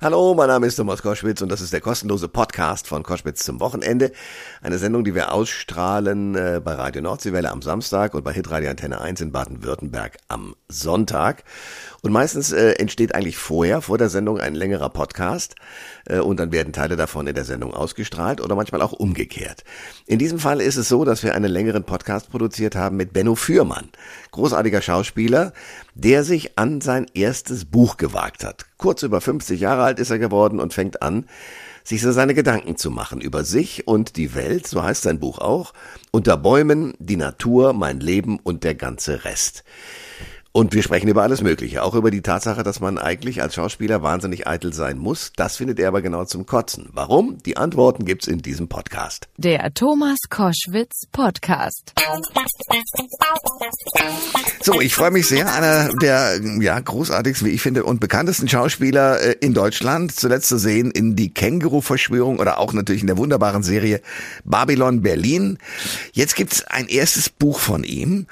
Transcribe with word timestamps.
Hallo, 0.00 0.32
mein 0.32 0.46
Name 0.46 0.68
ist 0.68 0.76
Thomas 0.76 1.02
Koschwitz 1.02 1.42
und 1.42 1.48
das 1.48 1.60
ist 1.60 1.72
der 1.72 1.80
kostenlose 1.80 2.28
Podcast 2.28 2.86
von 2.86 3.02
Koschwitz 3.02 3.42
zum 3.42 3.58
Wochenende. 3.58 4.12
Eine 4.62 4.78
Sendung, 4.78 5.02
die 5.02 5.16
wir 5.16 5.32
ausstrahlen 5.32 6.36
äh, 6.36 6.60
bei 6.62 6.74
Radio 6.74 7.02
Nordseewelle 7.02 7.50
am 7.50 7.62
Samstag 7.62 8.14
und 8.14 8.22
bei 8.22 8.32
Hitradio 8.32 8.70
Antenne 8.70 9.00
1 9.00 9.20
in 9.22 9.32
Baden-Württemberg 9.32 10.18
am 10.28 10.54
Sonntag. 10.68 11.42
Und 12.00 12.12
meistens 12.12 12.52
äh, 12.52 12.74
entsteht 12.74 13.12
eigentlich 13.12 13.38
vorher, 13.38 13.82
vor 13.82 13.98
der 13.98 14.08
Sendung, 14.08 14.38
ein 14.38 14.54
längerer 14.54 14.88
Podcast 14.88 15.56
äh, 16.06 16.20
und 16.20 16.38
dann 16.38 16.52
werden 16.52 16.72
Teile 16.72 16.94
davon 16.94 17.26
in 17.26 17.34
der 17.34 17.44
Sendung 17.44 17.74
ausgestrahlt 17.74 18.40
oder 18.40 18.54
manchmal 18.54 18.82
auch 18.82 18.92
umgekehrt. 18.92 19.64
In 20.06 20.20
diesem 20.20 20.38
Fall 20.38 20.60
ist 20.60 20.76
es 20.76 20.88
so, 20.88 21.04
dass 21.04 21.24
wir 21.24 21.34
einen 21.34 21.50
längeren 21.50 21.82
Podcast 21.82 22.30
produziert 22.30 22.76
haben 22.76 22.96
mit 22.96 23.12
Benno 23.12 23.34
Fürmann, 23.34 23.88
großartiger 24.30 24.80
Schauspieler, 24.80 25.52
der 25.98 26.22
sich 26.22 26.56
an 26.56 26.80
sein 26.80 27.06
erstes 27.12 27.64
Buch 27.64 27.96
gewagt 27.96 28.44
hat. 28.44 28.66
Kurz 28.78 29.02
über 29.02 29.20
50 29.20 29.60
Jahre 29.60 29.82
alt 29.82 29.98
ist 29.98 30.10
er 30.10 30.20
geworden 30.20 30.60
und 30.60 30.72
fängt 30.72 31.02
an, 31.02 31.26
sich 31.82 32.02
so 32.02 32.12
seine 32.12 32.34
Gedanken 32.34 32.76
zu 32.76 32.90
machen 32.90 33.20
über 33.20 33.44
sich 33.44 33.88
und 33.88 34.16
die 34.16 34.34
Welt, 34.34 34.68
so 34.68 34.82
heißt 34.82 35.02
sein 35.02 35.18
Buch 35.18 35.38
auch, 35.38 35.72
unter 36.12 36.36
Bäumen, 36.36 36.94
die 37.00 37.16
Natur, 37.16 37.72
mein 37.72 37.98
Leben 37.98 38.38
und 38.38 38.62
der 38.62 38.76
ganze 38.76 39.24
Rest. 39.24 39.64
Und 40.58 40.74
wir 40.74 40.82
sprechen 40.82 41.06
über 41.06 41.22
alles 41.22 41.40
Mögliche, 41.40 41.84
auch 41.84 41.94
über 41.94 42.10
die 42.10 42.20
Tatsache, 42.20 42.64
dass 42.64 42.80
man 42.80 42.98
eigentlich 42.98 43.40
als 43.42 43.54
Schauspieler 43.54 44.02
wahnsinnig 44.02 44.48
eitel 44.48 44.72
sein 44.72 44.98
muss. 44.98 45.30
Das 45.36 45.56
findet 45.56 45.78
er 45.78 45.86
aber 45.86 46.02
genau 46.02 46.24
zum 46.24 46.46
Kotzen. 46.46 46.88
Warum? 46.92 47.38
Die 47.46 47.56
Antworten 47.56 48.04
gibt's 48.04 48.26
in 48.26 48.42
diesem 48.42 48.66
Podcast. 48.66 49.28
Der 49.36 49.72
Thomas 49.72 50.18
Koschwitz 50.28 51.06
Podcast. 51.12 51.92
So, 54.60 54.80
ich 54.80 54.96
freue 54.96 55.12
mich 55.12 55.28
sehr. 55.28 55.54
Einer 55.54 55.94
der 55.94 56.40
ja, 56.60 56.80
großartigsten, 56.80 57.46
wie 57.46 57.52
ich 57.52 57.62
finde, 57.62 57.84
und 57.84 58.00
bekanntesten 58.00 58.48
Schauspieler 58.48 59.20
äh, 59.20 59.36
in 59.40 59.54
Deutschland. 59.54 60.10
Zuletzt 60.10 60.48
zu 60.48 60.58
sehen 60.58 60.90
in 60.90 61.14
die 61.14 61.32
Känguru-Verschwörung 61.32 62.40
oder 62.40 62.58
auch 62.58 62.72
natürlich 62.72 63.02
in 63.02 63.06
der 63.06 63.16
wunderbaren 63.16 63.62
Serie 63.62 64.00
Babylon 64.42 65.02
Berlin. 65.02 65.58
Jetzt 66.10 66.34
gibt's 66.34 66.64
ein 66.64 66.88
erstes 66.88 67.28
Buch 67.28 67.60
von 67.60 67.84
ihm. 67.84 68.26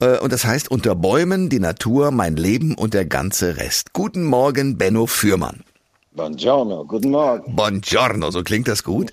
Äh, 0.00 0.18
und 0.18 0.32
das 0.32 0.44
heißt 0.44 0.70
Unter 0.70 0.94
Bäumen, 0.94 1.48
die 1.48 1.60
Natur, 1.60 2.10
mein 2.10 2.36
Leben 2.36 2.74
und 2.74 2.94
der 2.94 3.04
ganze 3.04 3.56
Rest. 3.56 3.92
Guten 3.92 4.24
Morgen, 4.24 4.78
Benno 4.78 5.06
Fürmann. 5.06 5.64
Buongiorno, 6.14 6.84
guten 6.84 7.10
Morgen. 7.10 7.56
Buongiorno, 7.56 8.30
so 8.30 8.44
klingt 8.44 8.68
das 8.68 8.84
gut. 8.84 9.10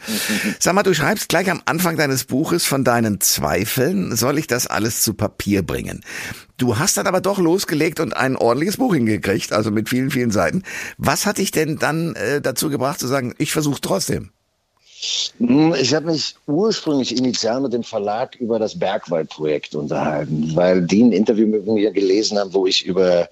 Sag 0.59 0.75
mal, 0.75 0.83
du 0.83 0.93
schreibst 0.93 1.29
gleich 1.29 1.49
am 1.49 1.59
Anfang 1.65 1.97
deines 1.97 2.25
Buches 2.25 2.67
von 2.67 2.83
deinen 2.83 3.19
Zweifeln, 3.19 4.15
soll 4.15 4.37
ich 4.37 4.45
das 4.45 4.67
alles 4.67 5.01
zu 5.01 5.15
Papier 5.15 5.63
bringen? 5.63 6.01
Du 6.57 6.77
hast 6.77 6.97
dann 6.97 7.07
aber 7.07 7.19
doch 7.19 7.39
losgelegt 7.39 7.99
und 7.99 8.15
ein 8.15 8.35
ordentliches 8.35 8.77
Buch 8.77 8.93
hingekriegt, 8.93 9.51
also 9.51 9.71
mit 9.71 9.89
vielen, 9.89 10.11
vielen 10.11 10.29
Seiten. 10.29 10.61
Was 10.99 11.25
hat 11.25 11.39
dich 11.39 11.49
denn 11.49 11.77
dann 11.79 12.13
äh, 12.13 12.39
dazu 12.39 12.69
gebracht 12.69 12.99
zu 12.99 13.07
sagen, 13.07 13.33
ich 13.39 13.51
versuche 13.51 13.81
trotzdem? 13.81 14.29
Hm, 15.39 15.73
ich 15.73 15.95
habe 15.95 16.11
mich 16.11 16.35
ursprünglich 16.45 17.17
initial 17.17 17.61
mit 17.61 17.73
dem 17.73 17.83
Verlag 17.83 18.35
über 18.35 18.59
das 18.59 18.77
Bergwaldprojekt 18.77 19.73
unterhalten, 19.73 20.51
weil 20.53 20.83
die 20.83 21.03
ein 21.03 21.11
Interview 21.11 21.47
mit 21.47 21.65
mir 21.65 21.91
gelesen 21.91 22.37
haben, 22.37 22.53
wo 22.53 22.67
ich 22.67 22.85
über 22.85 23.27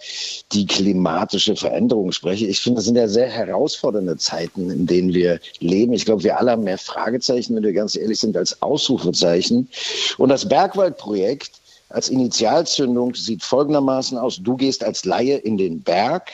die 0.51 0.65
klimatische 0.65 1.55
Veränderung 1.55 2.11
spreche. 2.11 2.47
Ich 2.47 2.59
finde, 2.59 2.77
das 2.77 2.85
sind 2.85 2.95
ja 2.95 3.07
sehr 3.07 3.29
herausfordernde 3.29 4.17
Zeiten, 4.17 4.71
in 4.71 4.87
denen 4.87 5.13
wir 5.13 5.39
leben. 5.59 5.93
Ich 5.93 6.05
glaube, 6.05 6.23
wir 6.23 6.39
alle 6.39 6.51
haben 6.51 6.63
mehr 6.63 6.79
Fragezeichen, 6.79 7.55
wenn 7.55 7.63
wir 7.63 7.73
ganz 7.73 7.95
ehrlich 7.95 8.19
sind, 8.19 8.35
als 8.35 8.59
Ausrufezeichen. 8.63 9.69
Und 10.17 10.29
das 10.29 10.49
Bergwaldprojekt 10.49 11.51
als 11.89 12.09
Initialzündung 12.09 13.15
sieht 13.15 13.43
folgendermaßen 13.43 14.17
aus. 14.17 14.37
Du 14.37 14.55
gehst 14.55 14.83
als 14.83 15.05
Laie 15.05 15.37
in 15.37 15.57
den 15.57 15.81
Berg, 15.81 16.29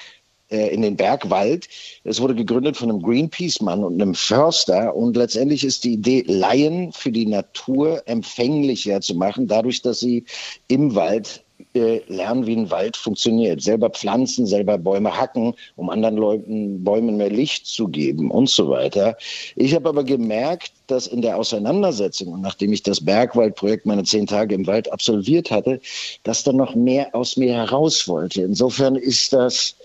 äh, 0.49 0.73
in 0.73 0.81
den 0.81 0.95
Bergwald. 0.95 1.67
Es 2.03 2.21
wurde 2.21 2.35
gegründet 2.35 2.77
von 2.77 2.89
einem 2.89 3.01
Greenpeace-Mann 3.01 3.83
und 3.83 4.01
einem 4.01 4.15
Förster. 4.15 4.95
Und 4.95 5.17
letztendlich 5.17 5.63
ist 5.63 5.83
die 5.83 5.93
Idee, 5.93 6.23
Laien 6.27 6.91
für 6.91 7.11
die 7.11 7.25
Natur 7.25 8.03
empfänglicher 8.05 9.01
zu 9.01 9.15
machen, 9.15 9.47
dadurch, 9.47 9.81
dass 9.81 9.99
sie 9.99 10.25
im 10.67 10.95
Wald 10.95 11.43
äh, 11.73 12.01
lernen, 12.07 12.45
wie 12.45 12.55
ein 12.55 12.71
Wald 12.71 12.97
funktioniert. 12.97 13.61
Selber 13.61 13.89
pflanzen, 13.89 14.45
selber 14.45 14.77
Bäume 14.77 15.17
hacken, 15.17 15.53
um 15.75 15.89
anderen 15.89 16.17
Leuten 16.17 16.83
Bäumen 16.83 17.17
mehr 17.17 17.29
Licht 17.29 17.67
zu 17.67 17.87
geben 17.87 18.31
und 18.31 18.49
so 18.49 18.69
weiter. 18.69 19.17
Ich 19.55 19.73
habe 19.73 19.89
aber 19.89 20.03
gemerkt, 20.03 20.71
dass 20.87 21.07
in 21.07 21.21
der 21.21 21.37
Auseinandersetzung 21.37 22.29
und 22.29 22.41
nachdem 22.41 22.71
ich 22.73 22.83
das 22.83 23.03
Bergwaldprojekt 23.03 23.85
meine 23.85 24.03
zehn 24.03 24.27
Tage 24.27 24.55
im 24.55 24.67
Wald 24.67 24.91
absolviert 24.91 25.51
hatte, 25.51 25.81
dass 26.23 26.43
da 26.43 26.53
noch 26.53 26.75
mehr 26.75 27.13
aus 27.15 27.37
mir 27.37 27.53
heraus 27.53 28.07
wollte. 28.07 28.41
Insofern 28.41 28.95
ist 28.95 29.33
das 29.33 29.75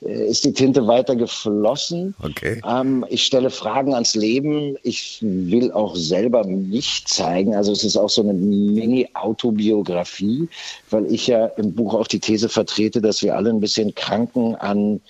ist 0.00 0.44
die 0.44 0.52
Tinte 0.52 0.86
weiter 0.86 1.14
geflossen. 1.14 2.14
Okay. 2.22 2.62
Ähm, 2.66 3.04
ich 3.08 3.24
stelle 3.24 3.50
Fragen 3.50 3.92
ans 3.92 4.14
Leben. 4.14 4.78
Ich 4.82 5.18
will 5.20 5.70
auch 5.72 5.94
selber 5.94 6.44
mich 6.44 7.04
zeigen. 7.06 7.54
Also 7.54 7.72
es 7.72 7.84
ist 7.84 7.98
auch 7.98 8.08
so 8.08 8.22
eine 8.22 8.32
Mini-Autobiografie, 8.32 10.48
weil 10.88 11.04
ich 11.12 11.26
ja 11.26 11.44
im 11.46 11.74
Buch 11.74 11.92
auch 11.94 12.06
die 12.06 12.20
These 12.20 12.48
vertrete, 12.48 13.02
dass 13.02 13.22
wir 13.22 13.36
alle 13.36 13.50
ein 13.50 13.60
bisschen 13.60 13.94
kranken 13.94 14.54
an 14.56 15.02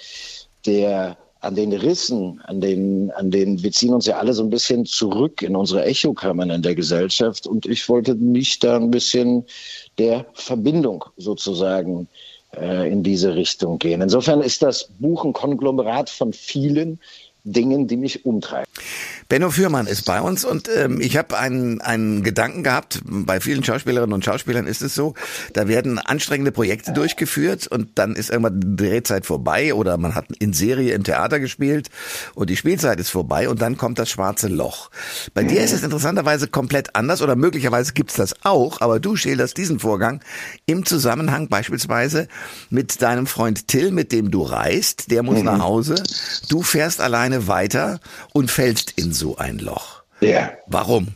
der 0.67 1.17
an 1.43 1.55
den 1.55 1.73
Rissen, 1.73 2.39
an 2.45 2.61
den, 2.61 3.11
an 3.13 3.31
den, 3.31 3.63
wir 3.63 3.73
ziehen 3.73 3.95
uns 3.95 4.05
ja 4.05 4.19
alle 4.19 4.35
so 4.35 4.43
ein 4.43 4.51
bisschen 4.51 4.85
zurück 4.85 5.41
in 5.41 5.57
unsere 5.57 5.87
Echokammern 5.87 6.51
in 6.51 6.61
der 6.61 6.75
Gesellschaft. 6.75 7.47
Und 7.47 7.65
ich 7.65 7.89
wollte 7.89 8.15
mich 8.15 8.59
da 8.59 8.77
ein 8.77 8.91
bisschen 8.91 9.47
der 9.97 10.27
Verbindung 10.35 11.03
sozusagen 11.17 12.09
äh, 12.57 12.91
in 12.91 13.03
diese 13.03 13.35
Richtung 13.35 13.79
gehen. 13.79 14.01
Insofern 14.01 14.41
ist 14.41 14.63
das 14.63 14.85
Buch 14.99 15.25
ein 15.25 15.33
Konglomerat 15.33 16.11
von 16.11 16.33
vielen 16.33 17.01
Dingen, 17.45 17.87
die 17.87 17.97
mich 17.97 18.25
umtreiben. 18.25 18.71
Benno 19.31 19.53
Fürmann 19.53 19.87
ist 19.87 20.07
bei 20.07 20.21
uns 20.21 20.45
und 20.45 20.69
ähm, 20.75 21.01
ich 21.01 21.17
habe 21.17 21.39
einen, 21.39 21.81
einen 21.81 22.25
Gedanken 22.25 22.65
gehabt, 22.65 23.01
bei 23.05 23.39
vielen 23.39 23.63
Schauspielerinnen 23.63 24.13
und 24.13 24.25
Schauspielern 24.25 24.67
ist 24.67 24.83
es 24.83 24.97
so, 24.97 25.15
da 25.53 25.69
werden 25.69 26.01
anstrengende 26.01 26.51
Projekte 26.51 26.93
durchgeführt 26.93 27.69
und 27.69 27.91
dann 27.95 28.17
ist 28.17 28.31
irgendwann 28.31 28.61
die 28.61 28.75
Drehzeit 28.75 29.27
vorbei 29.27 29.73
oder 29.73 29.99
man 29.99 30.17
hat 30.17 30.25
in 30.41 30.53
Serie 30.53 30.95
im 30.95 31.05
Theater 31.05 31.39
gespielt 31.39 31.91
und 32.35 32.51
die 32.51 32.57
Spielzeit 32.57 32.99
ist 32.99 33.11
vorbei 33.11 33.49
und 33.49 33.63
dann 33.63 33.77
kommt 33.77 34.01
das 34.01 34.11
schwarze 34.11 34.49
Loch. 34.49 34.91
Bei 35.33 35.45
dir 35.45 35.63
ist 35.63 35.73
es 35.73 35.85
interessanterweise 35.85 36.49
komplett 36.49 36.97
anders 36.97 37.23
oder 37.23 37.37
möglicherweise 37.37 37.93
gibt's 37.93 38.15
das 38.15 38.35
auch, 38.43 38.81
aber 38.81 38.99
du 38.99 39.15
schilderst 39.15 39.57
diesen 39.57 39.79
Vorgang 39.79 40.25
im 40.67 40.85
Zusammenhang 40.85 41.49
beispielsweise 41.49 42.27
mit 42.69 43.01
deinem 43.01 43.29
Freund 43.29 43.69
Till, 43.69 43.93
mit 43.93 44.11
dem 44.11 44.33
du 44.33 44.43
reist, 44.43 45.13
der 45.13 45.23
muss 45.23 45.39
mhm. 45.39 45.45
nach 45.45 45.61
Hause, 45.61 46.03
du 46.49 46.63
fährst 46.63 47.01
alleine 47.01 47.47
weiter 47.47 48.01
und 48.33 48.51
fällst 48.51 48.95
in 48.97 49.13
so 49.21 49.37
ein 49.37 49.59
Loch. 49.59 50.03
Ja. 50.21 50.53
Warum? 50.67 51.09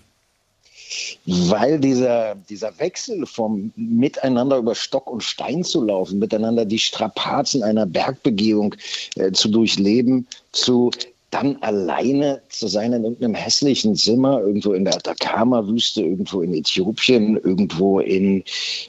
Weil 1.26 1.81
dieser, 1.81 2.37
dieser 2.48 2.78
Wechsel 2.78 3.26
vom 3.26 3.72
Miteinander 3.75 4.59
über 4.59 4.75
Stock 4.75 5.10
und 5.10 5.22
Stein 5.22 5.65
zu 5.65 5.82
laufen, 5.82 6.19
miteinander 6.20 6.64
die 6.64 6.78
Strapazen 6.78 7.62
einer 7.62 7.87
Bergbegehung 7.87 8.76
äh, 9.16 9.32
zu 9.32 9.48
durchleben, 9.48 10.26
zu 10.53 10.91
dann 11.31 11.56
alleine 11.62 12.43
zu 12.48 12.69
sein 12.69 12.93
in 12.93 13.03
irgendeinem 13.03 13.34
hässlichen 13.34 13.97
Zimmer, 13.97 14.41
irgendwo 14.41 14.72
in 14.72 14.84
der 14.84 14.94
Atacama-Wüste, 14.94 16.03
irgendwo 16.03 16.43
in 16.43 16.54
Äthiopien, 16.54 17.37
irgendwo 17.38 17.98
in 17.98 18.44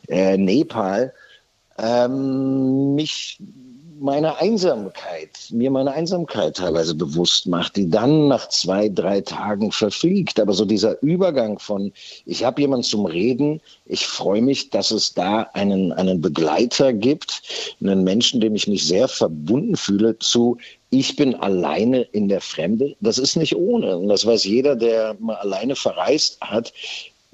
äh, 0.09 0.37
Nepal, 0.37 1.11
ähm, 1.79 2.93
mich 2.93 3.39
meine 3.99 4.37
Einsamkeit, 4.37 5.29
mir 5.51 5.71
meine 5.71 5.91
Einsamkeit 5.91 6.57
teilweise 6.57 6.95
bewusst 6.95 7.47
macht, 7.47 7.75
die 7.75 7.89
dann 7.89 8.27
nach 8.27 8.49
zwei, 8.49 8.89
drei 8.89 9.21
Tagen 9.21 9.71
verfliegt. 9.71 10.39
Aber 10.39 10.53
so 10.53 10.65
dieser 10.65 11.01
Übergang 11.01 11.59
von, 11.59 11.93
ich 12.25 12.43
habe 12.43 12.61
jemanden 12.61 12.83
zum 12.83 13.05
Reden, 13.05 13.61
ich 13.85 14.05
freue 14.05 14.41
mich, 14.41 14.69
dass 14.69 14.91
es 14.91 15.13
da 15.13 15.43
einen, 15.53 15.91
einen 15.93 16.21
Begleiter 16.21 16.93
gibt, 16.93 17.41
einen 17.81 18.03
Menschen, 18.03 18.41
dem 18.41 18.55
ich 18.55 18.67
mich 18.67 18.85
sehr 18.85 19.07
verbunden 19.07 19.77
fühle, 19.77 20.19
zu, 20.19 20.57
ich 20.89 21.15
bin 21.15 21.35
alleine 21.35 22.01
in 22.01 22.27
der 22.27 22.41
Fremde. 22.41 22.95
Das 22.99 23.17
ist 23.17 23.35
nicht 23.35 23.55
ohne. 23.55 23.97
Und 23.97 24.09
das 24.09 24.25
weiß 24.25 24.43
jeder, 24.43 24.75
der 24.75 25.15
mal 25.19 25.35
alleine 25.35 25.75
verreist 25.75 26.39
hat 26.41 26.73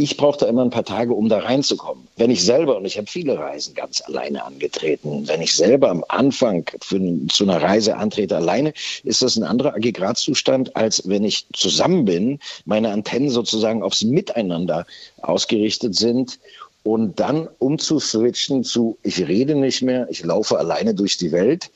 ich 0.01 0.17
brauchte 0.17 0.45
immer 0.47 0.63
ein 0.63 0.71
paar 0.71 0.83
Tage, 0.83 1.13
um 1.13 1.29
da 1.29 1.39
reinzukommen. 1.39 2.07
Wenn 2.17 2.31
ich 2.31 2.43
selber, 2.43 2.77
und 2.77 2.85
ich 2.85 2.97
habe 2.97 3.05
viele 3.05 3.37
Reisen 3.37 3.75
ganz 3.75 4.01
alleine 4.01 4.43
angetreten, 4.43 5.27
wenn 5.27 5.41
ich 5.41 5.55
selber 5.55 5.89
am 5.89 6.03
Anfang 6.07 6.65
für, 6.81 6.99
zu 7.27 7.43
einer 7.43 7.61
Reise 7.61 7.95
antrete 7.97 8.35
alleine, 8.35 8.73
ist 9.03 9.21
das 9.21 9.35
ein 9.35 9.43
anderer 9.43 9.75
Aggregatzustand, 9.75 10.75
als 10.75 11.07
wenn 11.07 11.23
ich 11.23 11.45
zusammen 11.53 12.05
bin, 12.05 12.39
meine 12.65 12.89
Antennen 12.89 13.29
sozusagen 13.29 13.83
aufs 13.83 14.03
Miteinander 14.03 14.87
ausgerichtet 15.21 15.95
sind 15.95 16.39
und 16.81 17.19
dann 17.19 17.47
umzuswitchen 17.59 18.63
zu, 18.63 18.97
ich 19.03 19.27
rede 19.27 19.53
nicht 19.53 19.83
mehr, 19.83 20.07
ich 20.09 20.23
laufe 20.23 20.57
alleine 20.57 20.95
durch 20.95 21.17
die 21.17 21.31
Welt. 21.31 21.69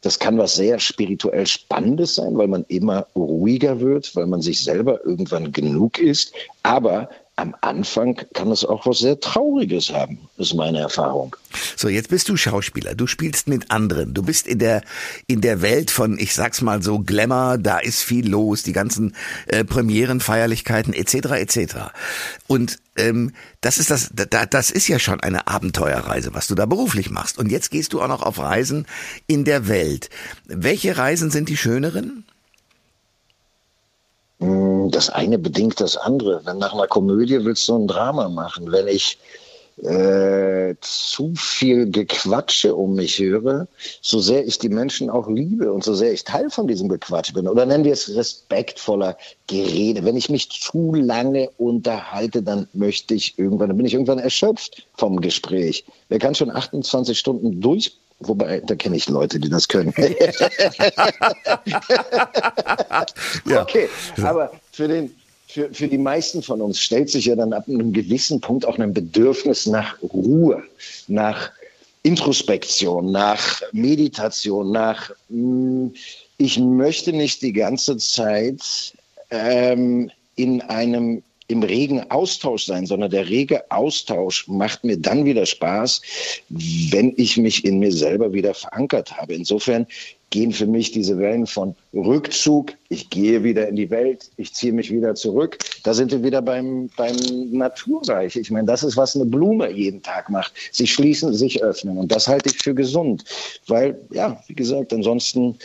Das 0.00 0.18
kann 0.18 0.38
was 0.38 0.54
sehr 0.54 0.78
spirituell 0.78 1.46
Spannendes 1.46 2.14
sein, 2.14 2.38
weil 2.38 2.46
man 2.48 2.64
immer 2.68 3.08
ruhiger 3.14 3.80
wird, 3.80 4.14
weil 4.16 4.26
man 4.26 4.40
sich 4.40 4.62
selber 4.62 5.04
irgendwann 5.04 5.52
genug 5.52 5.98
ist. 5.98 6.32
Aber 6.62 7.10
am 7.38 7.54
Anfang 7.60 8.20
kann 8.34 8.50
es 8.50 8.64
auch 8.64 8.84
was 8.84 8.98
sehr 8.98 9.20
Trauriges 9.20 9.92
haben, 9.92 10.18
ist 10.38 10.54
meine 10.54 10.80
Erfahrung. 10.80 11.36
So, 11.76 11.88
jetzt 11.88 12.08
bist 12.08 12.28
du 12.28 12.36
Schauspieler. 12.36 12.96
Du 12.96 13.06
spielst 13.06 13.46
mit 13.46 13.70
anderen. 13.70 14.12
Du 14.12 14.22
bist 14.22 14.48
in 14.48 14.58
der 14.58 14.82
in 15.28 15.40
der 15.40 15.62
Welt 15.62 15.92
von, 15.92 16.18
ich 16.18 16.34
sag's 16.34 16.62
mal 16.62 16.82
so, 16.82 16.98
Glamour. 16.98 17.58
Da 17.58 17.78
ist 17.78 18.02
viel 18.02 18.28
los, 18.28 18.64
die 18.64 18.72
ganzen 18.72 19.14
äh, 19.46 19.64
Premierenfeierlichkeiten 19.64 20.92
etc. 20.92 21.14
etc. 21.14 21.76
Und 22.48 22.78
ähm, 22.96 23.32
das 23.60 23.78
ist 23.78 23.92
das, 23.92 24.10
da, 24.12 24.44
das 24.44 24.72
ist 24.72 24.88
ja 24.88 24.98
schon 24.98 25.20
eine 25.20 25.46
Abenteuerreise, 25.46 26.34
was 26.34 26.48
du 26.48 26.56
da 26.56 26.66
beruflich 26.66 27.08
machst. 27.10 27.38
Und 27.38 27.52
jetzt 27.52 27.70
gehst 27.70 27.92
du 27.92 28.02
auch 28.02 28.08
noch 28.08 28.22
auf 28.22 28.40
Reisen 28.40 28.84
in 29.28 29.44
der 29.44 29.68
Welt. 29.68 30.10
Welche 30.46 30.98
Reisen 30.98 31.30
sind 31.30 31.48
die 31.48 31.56
schöneren? 31.56 32.24
Hm, 34.40 34.87
das 34.98 35.10
eine 35.10 35.38
bedingt 35.38 35.80
das 35.80 35.96
andere. 35.96 36.40
Wenn 36.44 36.58
nach 36.58 36.74
einer 36.74 36.88
Komödie 36.88 37.44
willst 37.44 37.68
du 37.68 37.76
ein 37.76 37.86
Drama 37.86 38.28
machen. 38.28 38.72
Wenn 38.72 38.88
ich 38.88 39.16
äh, 39.80 40.74
zu 40.80 41.32
viel 41.36 41.88
Gequatsche 41.88 42.74
um 42.74 42.96
mich 42.96 43.20
höre, 43.20 43.68
so 44.02 44.18
sehr 44.18 44.44
ich 44.44 44.58
die 44.58 44.68
Menschen 44.68 45.08
auch 45.08 45.28
liebe 45.28 45.72
und 45.72 45.84
so 45.84 45.94
sehr 45.94 46.12
ich 46.12 46.24
Teil 46.24 46.50
von 46.50 46.66
diesem 46.66 46.88
Gequatsch 46.88 47.32
bin, 47.32 47.46
oder 47.46 47.64
nennen 47.64 47.84
wir 47.84 47.92
es 47.92 48.12
respektvoller 48.12 49.16
Gerede. 49.46 50.04
Wenn 50.04 50.16
ich 50.16 50.30
mich 50.30 50.50
zu 50.50 50.92
lange 50.94 51.48
unterhalte, 51.58 52.42
dann 52.42 52.66
möchte 52.72 53.14
ich 53.14 53.38
irgendwann, 53.38 53.68
dann 53.68 53.76
bin 53.76 53.86
ich 53.86 53.94
irgendwann 53.94 54.18
erschöpft 54.18 54.84
vom 54.96 55.20
Gespräch. 55.20 55.84
Wer 56.08 56.18
kann 56.18 56.34
schon 56.34 56.50
28 56.50 57.16
Stunden 57.16 57.60
durch 57.60 57.96
Wobei, 58.20 58.60
da 58.60 58.74
kenne 58.74 58.96
ich 58.96 59.08
Leute, 59.08 59.38
die 59.38 59.48
das 59.48 59.68
können. 59.68 59.94
ja. 63.46 63.62
Okay, 63.62 63.88
aber 64.22 64.50
für, 64.72 64.88
den, 64.88 65.14
für, 65.46 65.72
für 65.72 65.86
die 65.86 65.98
meisten 65.98 66.42
von 66.42 66.60
uns 66.60 66.80
stellt 66.80 67.10
sich 67.10 67.26
ja 67.26 67.36
dann 67.36 67.52
ab 67.52 67.68
einem 67.68 67.92
gewissen 67.92 68.40
Punkt 68.40 68.66
auch 68.66 68.76
ein 68.78 68.92
Bedürfnis 68.92 69.66
nach 69.66 70.02
Ruhe, 70.02 70.64
nach 71.06 71.52
Introspektion, 72.02 73.12
nach 73.12 73.62
Meditation, 73.72 74.72
nach, 74.72 75.10
mh, 75.28 75.90
hm, 75.90 75.94
ich 76.38 76.58
möchte 76.58 77.12
nicht 77.12 77.42
die 77.42 77.52
ganze 77.52 77.98
Zeit 77.98 78.94
ähm, 79.30 80.10
in 80.36 80.60
einem 80.62 81.22
im 81.48 81.62
regen 81.62 82.10
Austausch 82.10 82.66
sein, 82.66 82.86
sondern 82.86 83.10
der 83.10 83.28
rege 83.28 83.70
Austausch 83.70 84.46
macht 84.48 84.84
mir 84.84 84.98
dann 84.98 85.24
wieder 85.24 85.46
Spaß, 85.46 86.02
wenn 86.48 87.14
ich 87.16 87.38
mich 87.38 87.64
in 87.64 87.78
mir 87.78 87.90
selber 87.90 88.32
wieder 88.32 88.54
verankert 88.54 89.16
habe. 89.16 89.34
Insofern 89.34 89.86
gehen 90.30 90.52
für 90.52 90.66
mich 90.66 90.92
diese 90.92 91.18
Wellen 91.18 91.46
von 91.46 91.74
Rückzug, 91.94 92.74
ich 92.90 93.08
gehe 93.08 93.44
wieder 93.44 93.66
in 93.66 93.76
die 93.76 93.90
Welt, 93.90 94.30
ich 94.36 94.54
ziehe 94.54 94.74
mich 94.74 94.90
wieder 94.90 95.14
zurück. 95.14 95.58
Da 95.84 95.94
sind 95.94 96.10
wir 96.10 96.22
wieder 96.22 96.42
beim, 96.42 96.90
beim 96.96 97.16
Naturreich. 97.50 98.36
Ich 98.36 98.50
meine, 98.50 98.66
das 98.66 98.82
ist, 98.82 98.98
was 98.98 99.16
eine 99.16 99.24
Blume 99.24 99.70
jeden 99.70 100.02
Tag 100.02 100.28
macht. 100.28 100.52
Sich 100.70 100.92
schließen, 100.92 101.32
sich 101.32 101.62
öffnen. 101.62 101.96
Und 101.96 102.12
das 102.12 102.28
halte 102.28 102.50
ich 102.50 102.58
für 102.58 102.74
gesund. 102.74 103.24
Weil, 103.66 103.98
ja, 104.12 104.42
wie 104.48 104.54
gesagt, 104.54 104.92
ansonsten 104.92 105.58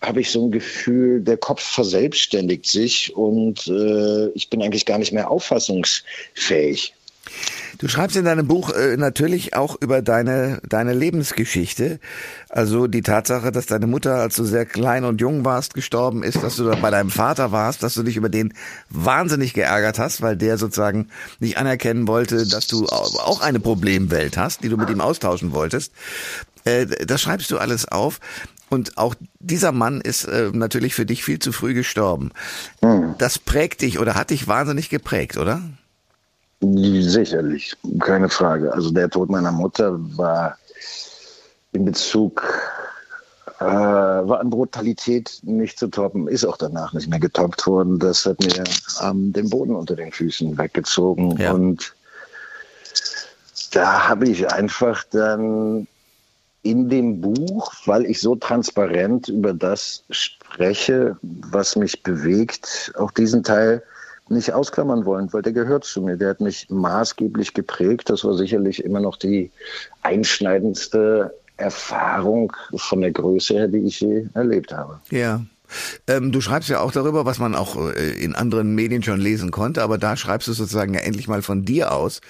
habe 0.00 0.20
ich 0.20 0.30
so 0.30 0.46
ein 0.46 0.50
Gefühl, 0.50 1.20
der 1.20 1.36
Kopf 1.36 1.62
verselbstständigt 1.62 2.66
sich 2.66 3.14
und 3.16 3.66
äh, 3.66 4.28
ich 4.34 4.50
bin 4.50 4.62
eigentlich 4.62 4.86
gar 4.86 4.98
nicht 4.98 5.12
mehr 5.12 5.30
auffassungsfähig. 5.30 6.94
Du 7.78 7.88
schreibst 7.88 8.16
in 8.16 8.24
deinem 8.24 8.46
Buch 8.46 8.70
äh, 8.70 8.96
natürlich 8.96 9.54
auch 9.54 9.76
über 9.80 10.00
deine, 10.00 10.60
deine 10.66 10.94
Lebensgeschichte. 10.94 11.98
Also 12.48 12.86
die 12.86 13.02
Tatsache, 13.02 13.52
dass 13.52 13.66
deine 13.66 13.86
Mutter, 13.86 14.16
als 14.16 14.36
du 14.36 14.44
sehr 14.44 14.64
klein 14.64 15.04
und 15.04 15.20
jung 15.20 15.44
warst, 15.44 15.74
gestorben 15.74 16.22
ist, 16.22 16.42
dass 16.42 16.56
du 16.56 16.70
bei 16.80 16.90
deinem 16.90 17.10
Vater 17.10 17.52
warst, 17.52 17.82
dass 17.82 17.94
du 17.94 18.02
dich 18.02 18.16
über 18.16 18.28
den 18.28 18.54
wahnsinnig 18.88 19.52
geärgert 19.52 19.98
hast, 19.98 20.22
weil 20.22 20.36
der 20.36 20.56
sozusagen 20.56 21.08
nicht 21.38 21.58
anerkennen 21.58 22.08
wollte, 22.08 22.46
dass 22.46 22.66
du 22.66 22.86
auch 22.86 23.40
eine 23.42 23.60
Problemwelt 23.60 24.36
hast, 24.36 24.62
die 24.62 24.68
du 24.68 24.76
mit 24.76 24.88
ihm 24.88 25.00
austauschen 25.00 25.52
wolltest. 25.52 25.92
Äh, 26.64 26.86
das 26.86 27.20
schreibst 27.20 27.50
du 27.50 27.58
alles 27.58 27.86
auf. 27.86 28.20
Und 28.68 28.98
auch 28.98 29.14
dieser 29.38 29.72
Mann 29.72 30.00
ist 30.00 30.24
äh, 30.24 30.50
natürlich 30.52 30.94
für 30.94 31.06
dich 31.06 31.24
viel 31.24 31.38
zu 31.38 31.52
früh 31.52 31.74
gestorben. 31.74 32.32
Hm. 32.80 33.14
Das 33.18 33.38
prägt 33.38 33.82
dich 33.82 33.98
oder 33.98 34.14
hat 34.14 34.30
dich 34.30 34.48
wahnsinnig 34.48 34.88
geprägt, 34.88 35.36
oder? 35.36 35.62
Sicherlich, 36.60 37.76
keine 38.00 38.28
Frage. 38.28 38.72
Also 38.72 38.90
der 38.90 39.10
Tod 39.10 39.30
meiner 39.30 39.52
Mutter 39.52 39.96
war 40.16 40.56
in 41.72 41.84
Bezug 41.84 42.42
äh, 43.60 43.64
war 43.64 44.40
an 44.40 44.50
Brutalität 44.50 45.40
nicht 45.42 45.78
zu 45.78 45.88
toppen, 45.88 46.28
ist 46.28 46.44
auch 46.44 46.56
danach 46.56 46.92
nicht 46.92 47.08
mehr 47.08 47.20
getoppt 47.20 47.66
worden. 47.66 47.98
Das 47.98 48.26
hat 48.26 48.40
mir 48.40 48.64
ähm, 49.02 49.32
den 49.32 49.48
Boden 49.48 49.74
unter 49.74 49.96
den 49.96 50.12
Füßen 50.12 50.58
weggezogen 50.58 51.36
ja. 51.38 51.52
und 51.52 51.94
da 53.72 54.08
habe 54.08 54.28
ich 54.28 54.50
einfach 54.52 55.04
dann 55.10 55.86
in 56.66 56.88
dem 56.88 57.20
Buch, 57.20 57.72
weil 57.86 58.06
ich 58.06 58.20
so 58.20 58.34
transparent 58.34 59.28
über 59.28 59.54
das 59.54 60.02
spreche, 60.10 61.16
was 61.22 61.76
mich 61.76 62.02
bewegt, 62.02 62.92
auch 62.98 63.12
diesen 63.12 63.44
Teil 63.44 63.82
nicht 64.28 64.52
ausklammern 64.52 65.04
wollen, 65.04 65.32
weil 65.32 65.42
der 65.42 65.52
gehört 65.52 65.84
zu 65.84 66.02
mir. 66.02 66.16
Der 66.16 66.30
hat 66.30 66.40
mich 66.40 66.68
maßgeblich 66.68 67.54
geprägt. 67.54 68.10
Das 68.10 68.24
war 68.24 68.34
sicherlich 68.34 68.82
immer 68.84 68.98
noch 68.98 69.16
die 69.16 69.50
einschneidendste 70.02 71.32
Erfahrung 71.56 72.52
von 72.74 73.00
der 73.00 73.12
Größe 73.12 73.54
her, 73.54 73.68
die 73.68 73.78
ich 73.78 74.00
je 74.00 74.26
erlebt 74.34 74.72
habe. 74.72 75.00
Ja. 75.10 75.40
Ähm, 76.06 76.32
du 76.32 76.40
schreibst 76.40 76.68
ja 76.68 76.80
auch 76.80 76.92
darüber, 76.92 77.24
was 77.24 77.38
man 77.38 77.54
auch 77.54 77.76
äh, 77.76 78.12
in 78.12 78.34
anderen 78.34 78.74
Medien 78.74 79.02
schon 79.02 79.20
lesen 79.20 79.50
konnte, 79.50 79.82
aber 79.82 79.98
da 79.98 80.16
schreibst 80.16 80.48
du 80.48 80.52
sozusagen 80.52 80.94
ja 80.94 81.00
endlich 81.00 81.28
mal 81.28 81.42
von 81.42 81.64
dir 81.64 81.92
aus, 81.92 82.20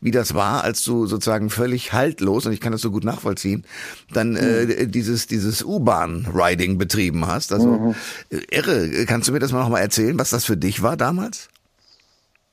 wie 0.00 0.10
das 0.10 0.34
war, 0.34 0.64
als 0.64 0.82
du 0.84 1.06
sozusagen 1.06 1.50
völlig 1.50 1.92
haltlos, 1.92 2.46
und 2.46 2.52
ich 2.52 2.60
kann 2.60 2.72
das 2.72 2.80
so 2.80 2.90
gut 2.90 3.04
nachvollziehen, 3.04 3.64
dann 4.12 4.36
äh, 4.36 4.64
mhm. 4.64 4.90
dieses, 4.90 5.26
dieses 5.26 5.62
U-Bahn-Riding 5.62 6.78
betrieben 6.78 7.26
hast. 7.26 7.52
Also 7.52 7.68
mhm. 7.68 7.94
Äh, 8.30 8.40
irre, 8.50 9.06
kannst 9.06 9.28
du 9.28 9.32
mir 9.32 9.38
das 9.38 9.52
mal 9.52 9.60
nochmal 9.60 9.82
erzählen, 9.82 10.18
was 10.18 10.30
das 10.30 10.44
für 10.44 10.56
dich 10.56 10.82
war 10.82 10.96
damals? 10.96 11.48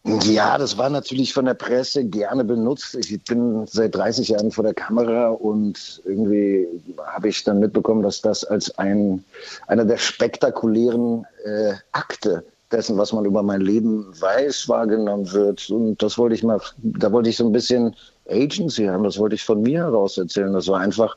Ja, 0.06 0.60
das 0.60 0.78
war 0.78 0.92
natürlich 0.92 1.34
von 1.34 1.46
der 1.46 1.56
Presse 1.56 2.06
gerne 2.06 2.44
benutzt. 2.44 2.94
Ich 2.94 3.24
bin 3.24 3.66
seit 3.66 3.96
30 3.96 4.30
Jahren 4.30 4.52
vor 4.52 4.64
der 4.64 4.76
Kamera 4.76 5.30
und 5.30 6.02
irgendwie 6.06 6.68
habe 7.08 7.30
ich 7.30 7.44
dann 7.44 7.60
mitbekommen, 7.60 8.04
dass 8.04 8.22
das 8.22 8.44
als 8.44 8.78
ein, 8.78 9.24
einer 9.66 9.84
der 9.84 9.98
spektakulären 9.98 11.26
äh, 11.44 11.74
Akte 11.92 12.46
dessen, 12.72 12.98
was 12.98 13.14
man 13.14 13.26
über 13.26 13.42
mein 13.42 13.62
Leben 13.62 14.06
weiß, 14.20 14.70
wahrgenommen 14.70 15.32
wird. 15.32 15.72
Und 15.72 16.02
das 16.04 16.20
wollte 16.20 16.36
ich 16.36 16.44
mal, 16.44 16.62
da 16.78 17.12
wollte 17.12 17.30
ich 17.30 17.38
so 17.38 17.46
ein 17.48 17.52
bisschen 17.52 17.96
Agency 18.30 18.86
haben, 18.86 19.04
das 19.04 19.18
wollte 19.18 19.36
ich 19.36 19.44
von 19.44 19.62
mir 19.62 19.84
heraus 19.84 20.18
erzählen. 20.18 20.54
Das 20.54 20.68
war 20.68 20.80
einfach 20.80 21.16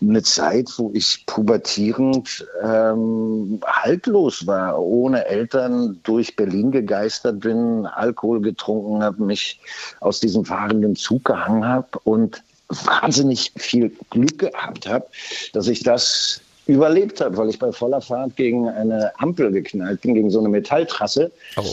eine 0.00 0.22
Zeit, 0.22 0.68
wo 0.76 0.90
ich 0.94 1.24
pubertierend 1.26 2.46
ähm, 2.62 3.60
haltlos 3.64 4.46
war, 4.46 4.78
ohne 4.78 5.24
Eltern 5.26 6.00
durch 6.02 6.36
Berlin 6.36 6.70
gegeistert 6.70 7.40
bin, 7.40 7.86
Alkohol 7.86 8.40
getrunken 8.40 9.02
habe, 9.02 9.22
mich 9.22 9.60
aus 10.00 10.20
diesem 10.20 10.44
fahrenden 10.44 10.96
Zug 10.96 11.24
gehangen 11.24 11.66
habe 11.66 11.98
und 12.04 12.42
wahnsinnig 12.68 13.52
viel 13.56 13.92
Glück 14.10 14.38
gehabt 14.38 14.88
habe, 14.88 15.06
dass 15.52 15.68
ich 15.68 15.82
das 15.82 16.40
überlebt 16.66 17.20
habe, 17.20 17.36
weil 17.36 17.50
ich 17.50 17.58
bei 17.58 17.72
voller 17.72 18.00
Fahrt 18.00 18.36
gegen 18.36 18.68
eine 18.68 19.12
Ampel 19.18 19.50
geknallt 19.50 20.00
bin, 20.00 20.14
gegen 20.14 20.30
so 20.30 20.38
eine 20.38 20.48
Metalltrasse. 20.48 21.30
Oh. 21.56 21.64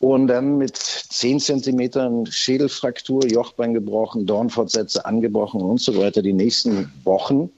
Und 0.00 0.28
dann 0.28 0.56
mit 0.56 0.76
10 0.76 1.40
Zentimetern 1.40 2.24
Schädelfraktur, 2.24 3.26
Jochbein 3.26 3.74
gebrochen, 3.74 4.24
Dornfortsätze 4.24 5.04
angebrochen 5.04 5.60
und 5.60 5.78
so 5.78 5.96
weiter 5.98 6.22
die 6.22 6.32
nächsten 6.32 6.90
Wochen 7.04 7.50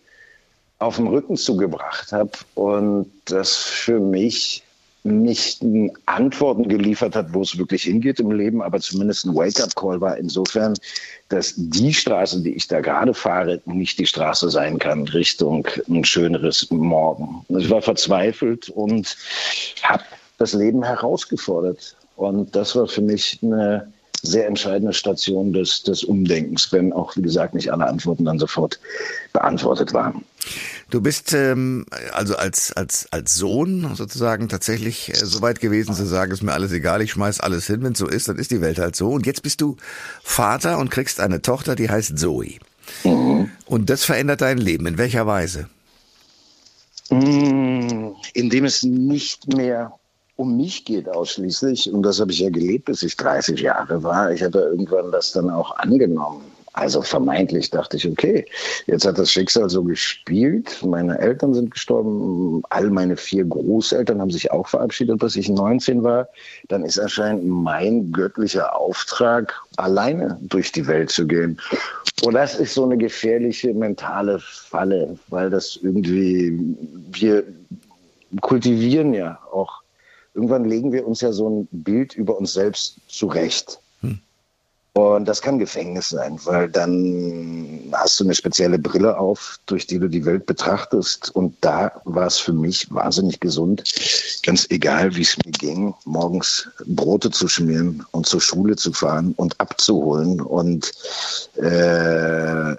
auf 0.80 0.96
dem 0.96 1.06
Rücken 1.06 1.36
zugebracht 1.36 2.10
habe. 2.10 2.32
Und 2.54 3.12
das 3.26 3.54
für 3.54 4.00
mich 4.00 4.64
nicht 5.04 5.64
Antworten 6.06 6.68
geliefert 6.68 7.16
hat, 7.16 7.32
wo 7.32 7.42
es 7.42 7.58
wirklich 7.58 7.84
hingeht 7.84 8.20
im 8.20 8.30
Leben, 8.32 8.60
aber 8.62 8.80
zumindest 8.80 9.24
ein 9.24 9.34
Wake-up-Call 9.34 10.00
war 10.00 10.16
insofern, 10.16 10.74
dass 11.28 11.54
die 11.56 11.92
Straße, 11.92 12.42
die 12.42 12.54
ich 12.54 12.68
da 12.68 12.80
gerade 12.80 13.14
fahre, 13.14 13.60
nicht 13.64 13.98
die 13.98 14.06
Straße 14.06 14.50
sein 14.50 14.78
kann 14.78 15.08
Richtung 15.08 15.66
ein 15.88 16.04
schöneres 16.04 16.68
Morgen. 16.70 17.44
Ich 17.48 17.70
war 17.70 17.82
verzweifelt 17.82 18.68
und 18.68 19.16
habe 19.82 20.04
das 20.38 20.52
Leben 20.52 20.84
herausgefordert. 20.84 21.96
Und 22.16 22.54
das 22.54 22.76
war 22.76 22.86
für 22.86 23.02
mich 23.02 23.38
eine 23.42 23.92
sehr 24.22 24.46
entscheidende 24.46 24.92
Station 24.92 25.52
des, 25.52 25.82
des 25.82 26.04
Umdenkens, 26.04 26.70
wenn 26.70 26.92
auch, 26.92 27.16
wie 27.16 27.22
gesagt, 27.22 27.54
nicht 27.54 27.72
alle 27.72 27.86
Antworten 27.86 28.24
dann 28.24 28.38
sofort 28.38 28.78
beantwortet 29.32 29.92
waren. 29.92 30.24
Du 30.90 31.00
bist 31.00 31.32
ähm, 31.32 31.86
also 32.12 32.36
als, 32.36 32.72
als, 32.72 33.08
als 33.10 33.34
Sohn 33.34 33.94
sozusagen 33.94 34.48
tatsächlich 34.48 35.10
äh, 35.10 35.14
so 35.16 35.42
weit 35.42 35.60
gewesen 35.60 35.94
zu 35.94 36.06
sagen, 36.06 36.30
ist 36.32 36.42
mir 36.42 36.52
alles 36.52 36.70
egal, 36.72 37.02
ich 37.02 37.12
schmeiß 37.12 37.40
alles 37.40 37.66
hin, 37.66 37.82
wenn 37.82 37.92
es 37.92 37.98
so 37.98 38.06
ist, 38.06 38.28
dann 38.28 38.38
ist 38.38 38.50
die 38.52 38.60
Welt 38.60 38.78
halt 38.78 38.94
so. 38.94 39.10
Und 39.10 39.26
jetzt 39.26 39.42
bist 39.42 39.60
du 39.60 39.76
Vater 40.22 40.78
und 40.78 40.90
kriegst 40.90 41.18
eine 41.18 41.42
Tochter, 41.42 41.74
die 41.74 41.90
heißt 41.90 42.16
Zoe. 42.18 42.58
Mhm. 43.04 43.50
Und 43.66 43.90
das 43.90 44.04
verändert 44.04 44.40
dein 44.40 44.58
Leben. 44.58 44.86
In 44.86 44.98
welcher 44.98 45.26
Weise? 45.26 45.68
Mm, 47.10 48.10
indem 48.34 48.64
es 48.64 48.82
nicht 48.82 49.52
mehr 49.52 49.92
um 50.42 50.56
mich 50.56 50.84
geht 50.84 51.08
ausschließlich. 51.08 51.92
Und 51.92 52.02
das 52.02 52.20
habe 52.20 52.32
ich 52.32 52.40
ja 52.40 52.50
gelebt, 52.50 52.86
bis 52.86 53.02
ich 53.02 53.16
30 53.16 53.60
Jahre 53.60 54.02
war. 54.02 54.32
Ich 54.32 54.42
habe 54.42 54.58
irgendwann 54.58 55.12
das 55.12 55.32
dann 55.32 55.48
auch 55.50 55.76
angenommen. 55.76 56.42
Also 56.74 57.02
vermeintlich 57.02 57.68
dachte 57.70 57.98
ich, 57.98 58.08
okay, 58.08 58.46
jetzt 58.86 59.04
hat 59.04 59.18
das 59.18 59.30
Schicksal 59.30 59.68
so 59.68 59.84
gespielt. 59.84 60.82
Meine 60.82 61.18
Eltern 61.18 61.52
sind 61.52 61.70
gestorben, 61.70 62.62
all 62.70 62.88
meine 62.88 63.16
vier 63.16 63.44
Großeltern 63.44 64.20
haben 64.20 64.30
sich 64.30 64.50
auch 64.50 64.66
verabschiedet, 64.66 65.18
bis 65.18 65.36
ich 65.36 65.50
19 65.50 66.02
war. 66.02 66.28
Dann 66.68 66.84
ist 66.84 66.98
anscheinend 66.98 67.46
mein 67.46 68.10
göttlicher 68.10 68.74
Auftrag, 68.74 69.54
alleine 69.76 70.38
durch 70.40 70.72
die 70.72 70.86
Welt 70.86 71.10
zu 71.10 71.26
gehen. 71.26 71.60
Und 72.24 72.34
das 72.34 72.58
ist 72.58 72.72
so 72.72 72.84
eine 72.84 72.96
gefährliche 72.96 73.74
mentale 73.74 74.38
Falle, 74.40 75.18
weil 75.28 75.50
das 75.50 75.78
irgendwie, 75.82 76.58
wir 77.12 77.44
kultivieren 78.40 79.12
ja 79.12 79.38
auch, 79.52 79.81
irgendwann 80.34 80.64
legen 80.64 80.92
wir 80.92 81.06
uns 81.06 81.20
ja 81.20 81.32
so 81.32 81.48
ein 81.48 81.68
Bild 81.70 82.14
über 82.14 82.36
uns 82.38 82.54
selbst 82.54 83.00
zurecht. 83.06 83.81
Und 84.94 85.24
das 85.24 85.40
kann 85.40 85.58
Gefängnis 85.58 86.10
sein, 86.10 86.38
weil 86.44 86.68
dann 86.68 87.90
hast 87.92 88.20
du 88.20 88.24
eine 88.24 88.34
spezielle 88.34 88.78
Brille 88.78 89.16
auf, 89.16 89.58
durch 89.64 89.86
die 89.86 89.98
du 89.98 90.06
die 90.06 90.26
Welt 90.26 90.44
betrachtest. 90.44 91.34
Und 91.34 91.56
da 91.62 91.92
war 92.04 92.26
es 92.26 92.36
für 92.36 92.52
mich 92.52 92.92
wahnsinnig 92.92 93.40
gesund, 93.40 93.82
ganz 94.44 94.66
egal, 94.68 95.16
wie 95.16 95.22
es 95.22 95.38
mir 95.46 95.52
ging, 95.52 95.94
morgens 96.04 96.68
Brote 96.84 97.30
zu 97.30 97.48
schmieren 97.48 98.04
und 98.10 98.26
zur 98.26 98.42
Schule 98.42 98.76
zu 98.76 98.92
fahren 98.92 99.32
und 99.38 99.58
abzuholen 99.60 100.42
und 100.42 100.92
äh, 101.56 101.62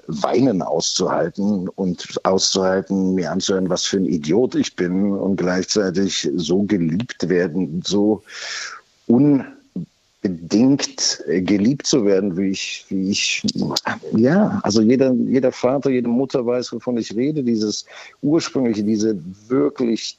Weinen 0.05 0.62
auszuhalten 0.62 1.67
und 1.67 2.20
auszuhalten, 2.24 3.15
mir 3.15 3.32
anzuhören, 3.32 3.70
was 3.70 3.86
für 3.86 3.98
ein 3.98 4.05
Idiot 4.05 4.53
ich 4.53 4.75
bin 4.75 5.13
und 5.13 5.38
gleichzeitig 5.38 6.29
so 6.36 6.62
geliebt 6.62 7.27
werden, 7.27 7.82
so 7.84 8.22
un 9.08 9.52
bedingt 10.24 11.22
äh, 11.27 11.42
geliebt 11.42 11.86
zu 11.86 12.06
werden, 12.06 12.36
wie 12.38 12.50
ich, 12.50 12.86
wie 12.89 13.12
ich, 13.12 13.44
ja, 14.15 14.60
also 14.63 14.82
jeder, 14.82 15.13
jeder 15.13 15.51
Vater, 15.51 15.92
jede 15.92 16.08
Mutter 16.08 16.44
weiß, 16.46 16.72
wovon 16.74 16.98
ich 16.98 17.15
rede, 17.15 17.44
dieses 17.44 17.86
ursprüngliche, 18.22 18.84
diese 18.84 19.20
wirklich 19.48 20.18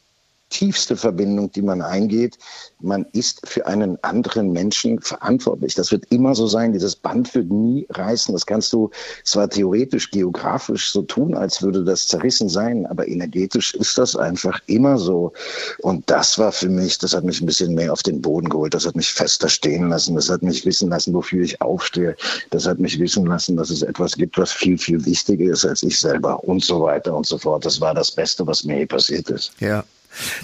tiefste 0.51 0.97
Verbindung, 0.97 1.51
die 1.51 1.63
man 1.63 1.83
eingeht. 1.83 2.39
Man 2.81 3.07
ist 3.13 3.41
für 3.47 3.67
einen 3.67 4.03
anderen 4.03 4.53
Menschen 4.53 5.01
verantwortlich. 5.01 5.75
Das 5.75 5.91
wird 5.91 6.05
immer 6.11 6.35
so 6.35 6.47
sein. 6.47 6.73
Dieses 6.73 6.95
Band 6.95 7.35
wird 7.35 7.51
nie 7.51 7.87
reißen. 7.91 8.33
Das 8.33 8.47
kannst 8.47 8.73
du 8.73 8.91
zwar 9.25 9.49
theoretisch, 9.49 10.11
geografisch 10.11 10.93
so 10.93 11.03
tun, 11.03 11.35
als 11.35 11.63
würde 11.63 11.85
das 11.85 12.07
zerrissen 12.07 12.49
sein, 12.49 12.87
aber 12.87 13.09
energetisch 13.09 13.75
ist 13.75 13.99
das 13.99 14.17
einfach 14.17 14.61
immer 14.67 14.99
so. 14.99 15.33
Und 15.81 16.09
das 16.09 16.39
war 16.39 16.53
für 16.53 16.69
mich, 16.69 16.99
das 16.99 17.15
hat 17.15 17.25
mich 17.25 17.41
ein 17.41 17.47
bisschen 17.47 17.75
mehr 17.75 17.93
auf 17.93 18.03
den 18.03 18.21
Boden 18.21 18.49
geholt. 18.49 18.75
Das 18.75 18.87
hat 18.87 18.97
mich 18.97 19.13
fester 19.13 19.49
stehen 19.49 19.89
lassen. 19.89 20.15
Das 20.15 20.31
hat 20.31 20.43
mich 20.43 20.65
wissen 20.65 20.91
lassen, 20.91 21.15
wofür 21.15 21.43
ich 21.43 21.61
aufstehe. 21.61 22.17
Das 22.51 22.67
hat 22.67 22.79
mich 22.79 22.99
wissen 23.01 23.27
lassen, 23.27 23.57
dass 23.57 23.71
es 23.71 23.83
etwas 23.83 24.15
gibt, 24.15 24.39
was 24.39 24.53
viel, 24.53 24.79
viel 24.79 25.05
wichtiger 25.05 25.53
ist 25.53 25.65
als 25.65 25.83
ich 25.83 25.99
selber 25.99 26.43
und 26.45 26.65
so 26.65 26.83
weiter 26.83 27.15
und 27.17 27.27
so 27.27 27.39
fort. 27.39 27.65
Das 27.65 27.81
war 27.81 27.95
das 27.95 28.13
Beste, 28.13 28.47
was 28.47 28.65
mir 28.65 28.79
je 28.79 28.87
passiert 28.87 29.31
ist. 29.31 29.53
Ja. 29.59 29.85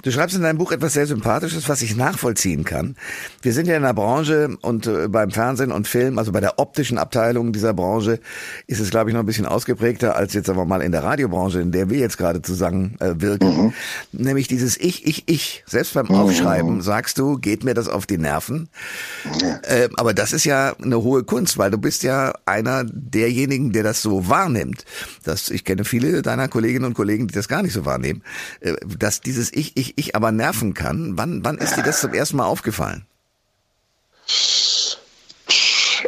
Du 0.02 0.10
schreibst 0.10 0.36
in 0.36 0.42
deinem 0.42 0.58
Buch 0.58 0.72
etwas 0.72 0.92
sehr 0.94 1.06
Sympathisches, 1.06 1.68
was 1.68 1.82
ich 1.82 1.96
nachvollziehen 1.96 2.64
kann. 2.64 2.96
Wir 3.42 3.52
sind 3.52 3.66
ja 3.66 3.76
in 3.76 3.82
der 3.82 3.94
Branche 3.94 4.56
und 4.62 4.86
äh, 4.86 5.08
beim 5.08 5.30
Fernsehen 5.30 5.72
und 5.72 5.88
Film, 5.88 6.18
also 6.18 6.32
bei 6.32 6.40
der 6.40 6.58
optischen 6.58 6.98
Abteilung 6.98 7.52
dieser 7.52 7.74
Branche, 7.74 8.20
ist 8.66 8.80
es, 8.80 8.90
glaube 8.90 9.10
ich, 9.10 9.14
noch 9.14 9.20
ein 9.20 9.26
bisschen 9.26 9.46
ausgeprägter 9.46 10.16
als 10.16 10.34
jetzt 10.34 10.48
aber 10.48 10.64
mal 10.64 10.82
in 10.82 10.92
der 10.92 11.02
Radiobranche, 11.02 11.60
in 11.60 11.72
der 11.72 11.90
wir 11.90 11.98
jetzt 11.98 12.18
gerade 12.18 12.42
zusammen 12.42 12.96
äh, 13.00 13.20
wirken. 13.20 13.64
Mhm. 13.64 13.72
Nämlich 14.12 14.48
dieses 14.48 14.76
Ich, 14.78 15.06
Ich, 15.06 15.24
Ich. 15.26 15.64
Selbst 15.66 15.94
beim 15.94 16.10
Aufschreiben 16.10 16.76
mhm. 16.76 16.82
sagst 16.82 17.18
du, 17.18 17.38
geht 17.38 17.64
mir 17.64 17.74
das 17.74 17.88
auf 17.88 18.06
die 18.06 18.18
Nerven. 18.18 18.68
Äh, 19.62 19.88
aber 19.96 20.14
das 20.14 20.32
ist 20.32 20.44
ja 20.44 20.74
eine 20.82 21.02
hohe 21.02 21.24
Kunst, 21.24 21.58
weil 21.58 21.70
du 21.70 21.78
bist 21.78 22.02
ja 22.02 22.32
einer 22.46 22.84
derjenigen, 22.84 23.72
der 23.72 23.82
das 23.82 24.02
so 24.02 24.28
wahrnimmt. 24.28 24.84
Das, 25.24 25.50
ich 25.50 25.64
kenne 25.64 25.84
viele 25.84 26.22
deiner 26.22 26.48
Kolleginnen 26.48 26.84
und 26.86 26.94
Kollegen, 26.94 27.28
die 27.28 27.34
das 27.34 27.48
gar 27.48 27.62
nicht 27.62 27.72
so 27.72 27.84
wahrnehmen. 27.84 28.22
Äh, 28.60 28.74
dass 28.98 29.20
dieses 29.20 29.52
ich, 29.52 29.59
ich, 29.60 29.98
ich 29.98 30.16
aber 30.16 30.32
nerven 30.32 30.74
kann. 30.74 31.16
Wann, 31.16 31.44
wann 31.44 31.58
ist 31.58 31.76
dir 31.76 31.82
das 31.82 32.00
zum 32.00 32.14
ersten 32.14 32.36
Mal 32.36 32.46
aufgefallen? 32.46 33.06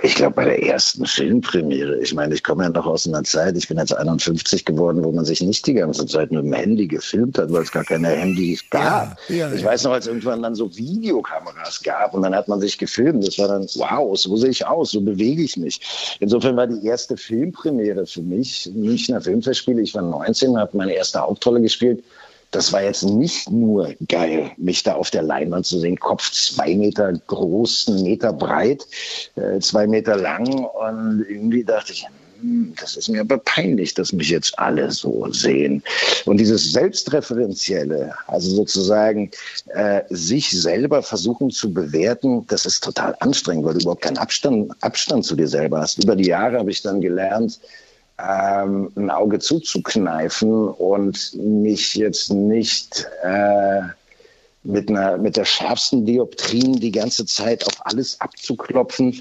Ich 0.05 0.17
glaube, 0.17 0.35
bei 0.35 0.45
der 0.45 0.63
ersten 0.63 1.07
Filmpremiere. 1.07 1.99
Ich 2.01 2.13
meine, 2.13 2.35
ich 2.35 2.43
komme 2.43 2.65
ja 2.65 2.71
noch 2.71 2.87
aus 2.87 3.07
einer 3.07 3.23
Zeit, 3.23 3.57
ich 3.57 3.69
bin 3.69 3.79
jetzt 3.79 3.95
51 3.95 4.65
geworden, 4.65 5.05
wo 5.05 5.13
man 5.13 5.25
sich 5.25 5.41
nicht 5.41 5.67
die 5.67 5.75
ganze 5.75 6.07
Zeit 6.07 6.33
mit 6.33 6.43
dem 6.43 6.53
Handy 6.53 6.89
gefilmt 6.89 7.39
hat, 7.39 7.53
weil 7.53 7.63
es 7.63 7.71
gar 7.71 7.85
keine 7.85 8.09
Handys 8.09 8.69
gab. 8.71 9.17
Ja, 9.29 9.37
ja, 9.37 9.53
ich 9.53 9.61
ja. 9.61 9.69
weiß 9.69 9.85
noch, 9.85 9.93
als 9.93 10.09
irgendwann 10.09 10.43
dann 10.43 10.55
so 10.55 10.75
Videokameras 10.77 11.83
gab 11.83 12.15
und 12.15 12.23
dann 12.23 12.35
hat 12.35 12.49
man 12.49 12.61
sich 12.61 12.79
gefilmt. 12.79 13.27
Das 13.27 13.39
war 13.39 13.49
dann, 13.49 13.67
wow, 13.77 14.19
so 14.19 14.37
sehe 14.37 14.51
ich 14.51 14.67
aus, 14.67 14.91
so 14.91 15.01
bewege 15.01 15.43
ich 15.43 15.57
mich. 15.57 16.17
Insofern 16.21 16.57
war 16.57 16.67
die 16.67 16.85
erste 16.85 17.17
Filmpremiere 17.17 18.07
für 18.07 18.23
mich 18.23 18.71
Münchner 18.75 19.21
Filmfestspiele. 19.21 19.83
Ich 19.83 19.95
war 19.95 20.03
19, 20.03 20.59
habe 20.59 20.77
meine 20.77 20.95
erste 20.95 21.21
Hauptrolle 21.21 21.61
gespielt 21.61 22.03
das 22.53 22.73
war 22.73 22.83
jetzt 22.83 23.03
nicht 23.03 23.51
nur 23.51 23.95
geil, 24.09 24.53
mich 24.59 24.83
da 24.83 24.95
auf 24.95 25.11
der 25.11 25.23
Leinwand 25.23 25.67
zu 25.67 25.81
sehen. 25.81 25.99
Kopf 25.99 26.31
zwei 26.31 26.75
Meter 26.77 27.13
groß, 27.27 27.89
einen 27.89 28.03
Meter 28.03 28.33
breit, 28.33 28.87
äh, 29.37 29.59
zwei 29.59 29.87
Meter 29.87 30.17
lang. 30.17 30.47
Und 30.47 31.25
irgendwie 31.29 31.65
dachte 31.65 31.93
ich, 31.93 32.07
hm, 32.43 32.75
das 32.79 32.97
ist 32.97 33.09
mir 33.09 33.23
aber 33.23 33.39
peinlich, 33.39 33.95
dass 33.95 34.13
mich 34.13 34.29
jetzt 34.29 34.59
alle 34.59 34.91
so 34.91 35.27
sehen. 35.33 35.83
Und 36.27 36.39
dieses 36.39 36.73
Selbstreferenzielle, 36.73 38.15
also 38.27 38.55
sozusagen 38.55 39.31
äh, 39.69 40.03
sich 40.11 40.51
selber 40.51 41.03
versuchen 41.03 41.51
zu 41.51 41.73
bewerten, 41.73 42.47
das 42.49 42.67
ist 42.67 42.85
total 42.85 43.17
anstrengend, 43.21 43.65
weil 43.65 43.75
du 43.75 43.81
überhaupt 43.81 44.03
keinen 44.03 44.19
Abstand, 44.19 44.73
Abstand 44.83 45.25
zu 45.25 45.37
dir 45.37 45.49
selber 45.49 45.81
hast. 45.81 46.05
Über 46.05 46.17
die 46.17 46.27
Jahre 46.27 46.59
habe 46.59 46.71
ich 46.71 46.83
dann 46.83 47.01
gelernt, 47.01 47.59
ähm, 48.23 48.91
ein 48.97 49.11
Auge 49.11 49.38
zuzukneifen 49.38 50.69
und 50.69 51.35
mich 51.35 51.95
jetzt 51.95 52.33
nicht 52.33 53.07
äh, 53.23 53.83
mit, 54.64 54.88
einer, 54.88 55.19
mit 55.19 55.37
der 55.37 55.45
schärfsten 55.45 56.07
Dioptrien 56.07 56.78
die 56.78 56.92
ganze 56.92 57.26
Zeit 57.26 57.66
auf 57.66 57.85
alles 57.85 58.21
abzuklopfen, 58.21 59.21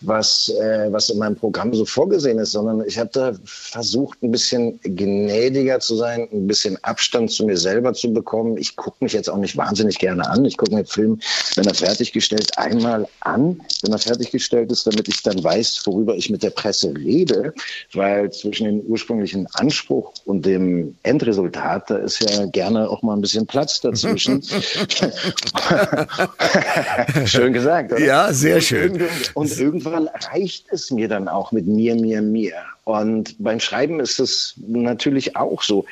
was, 0.00 0.48
äh, 0.60 0.86
was 0.90 1.10
in 1.10 1.18
meinem 1.18 1.36
Programm 1.36 1.74
so 1.74 1.84
vorgesehen 1.84 2.38
ist, 2.38 2.52
sondern 2.52 2.84
ich 2.86 2.98
habe 2.98 3.10
da 3.12 3.32
versucht, 3.44 4.22
ein 4.22 4.30
bisschen 4.30 4.78
gnädiger 4.82 5.80
zu 5.80 5.96
sein, 5.96 6.28
ein 6.32 6.46
bisschen 6.46 6.82
Abstand 6.84 7.30
zu 7.32 7.44
mir 7.44 7.56
selber 7.56 7.92
zu 7.92 8.12
bekommen. 8.12 8.56
Ich 8.56 8.76
gucke 8.76 8.96
mich 9.00 9.12
jetzt 9.12 9.28
auch 9.28 9.38
nicht 9.38 9.56
wahnsinnig 9.56 9.98
gerne 9.98 10.28
an. 10.28 10.44
Ich 10.44 10.56
gucke 10.56 10.72
mir 10.72 10.84
den 10.84 10.86
Film, 10.86 11.20
wenn 11.56 11.66
er 11.66 11.74
fertiggestellt, 11.74 12.56
einmal 12.56 13.08
an, 13.20 13.60
wenn 13.82 13.92
er 13.92 13.98
fertiggestellt 13.98 14.70
ist, 14.70 14.86
damit 14.86 15.08
ich 15.08 15.22
dann 15.22 15.42
weiß, 15.42 15.82
worüber 15.86 16.14
ich 16.14 16.30
mit 16.30 16.42
der 16.42 16.50
Presse 16.50 16.94
rede, 16.94 17.52
weil 17.94 18.30
zwischen 18.30 18.64
dem 18.64 18.80
ursprünglichen 18.80 19.46
Anspruch 19.54 20.12
und 20.24 20.46
dem 20.46 20.96
Endresultat, 21.02 21.90
da 21.90 21.96
ist 21.96 22.20
ja 22.20 22.46
gerne 22.46 22.88
auch 22.88 23.02
mal 23.02 23.14
ein 23.14 23.20
bisschen 23.20 23.46
Platz 23.46 23.80
dazwischen. 23.80 24.42
schön 27.26 27.52
gesagt, 27.52 27.92
oder? 27.92 28.00
Ja, 28.00 28.32
sehr 28.32 28.60
schön. 28.60 29.02
Und 29.34 29.58
irgendwann 29.58 30.08
reicht 30.32 30.66
es 30.70 30.90
mir 30.90 31.08
dann 31.08 31.28
auch 31.28 31.52
mit 31.52 31.66
mir, 31.66 31.94
mir, 31.94 32.22
mir. 32.22 32.52
Und 32.84 33.36
beim 33.38 33.60
Schreiben 33.60 34.00
ist 34.00 34.18
es 34.18 34.54
natürlich 34.66 35.36
auch 35.36 35.62
so. 35.62 35.84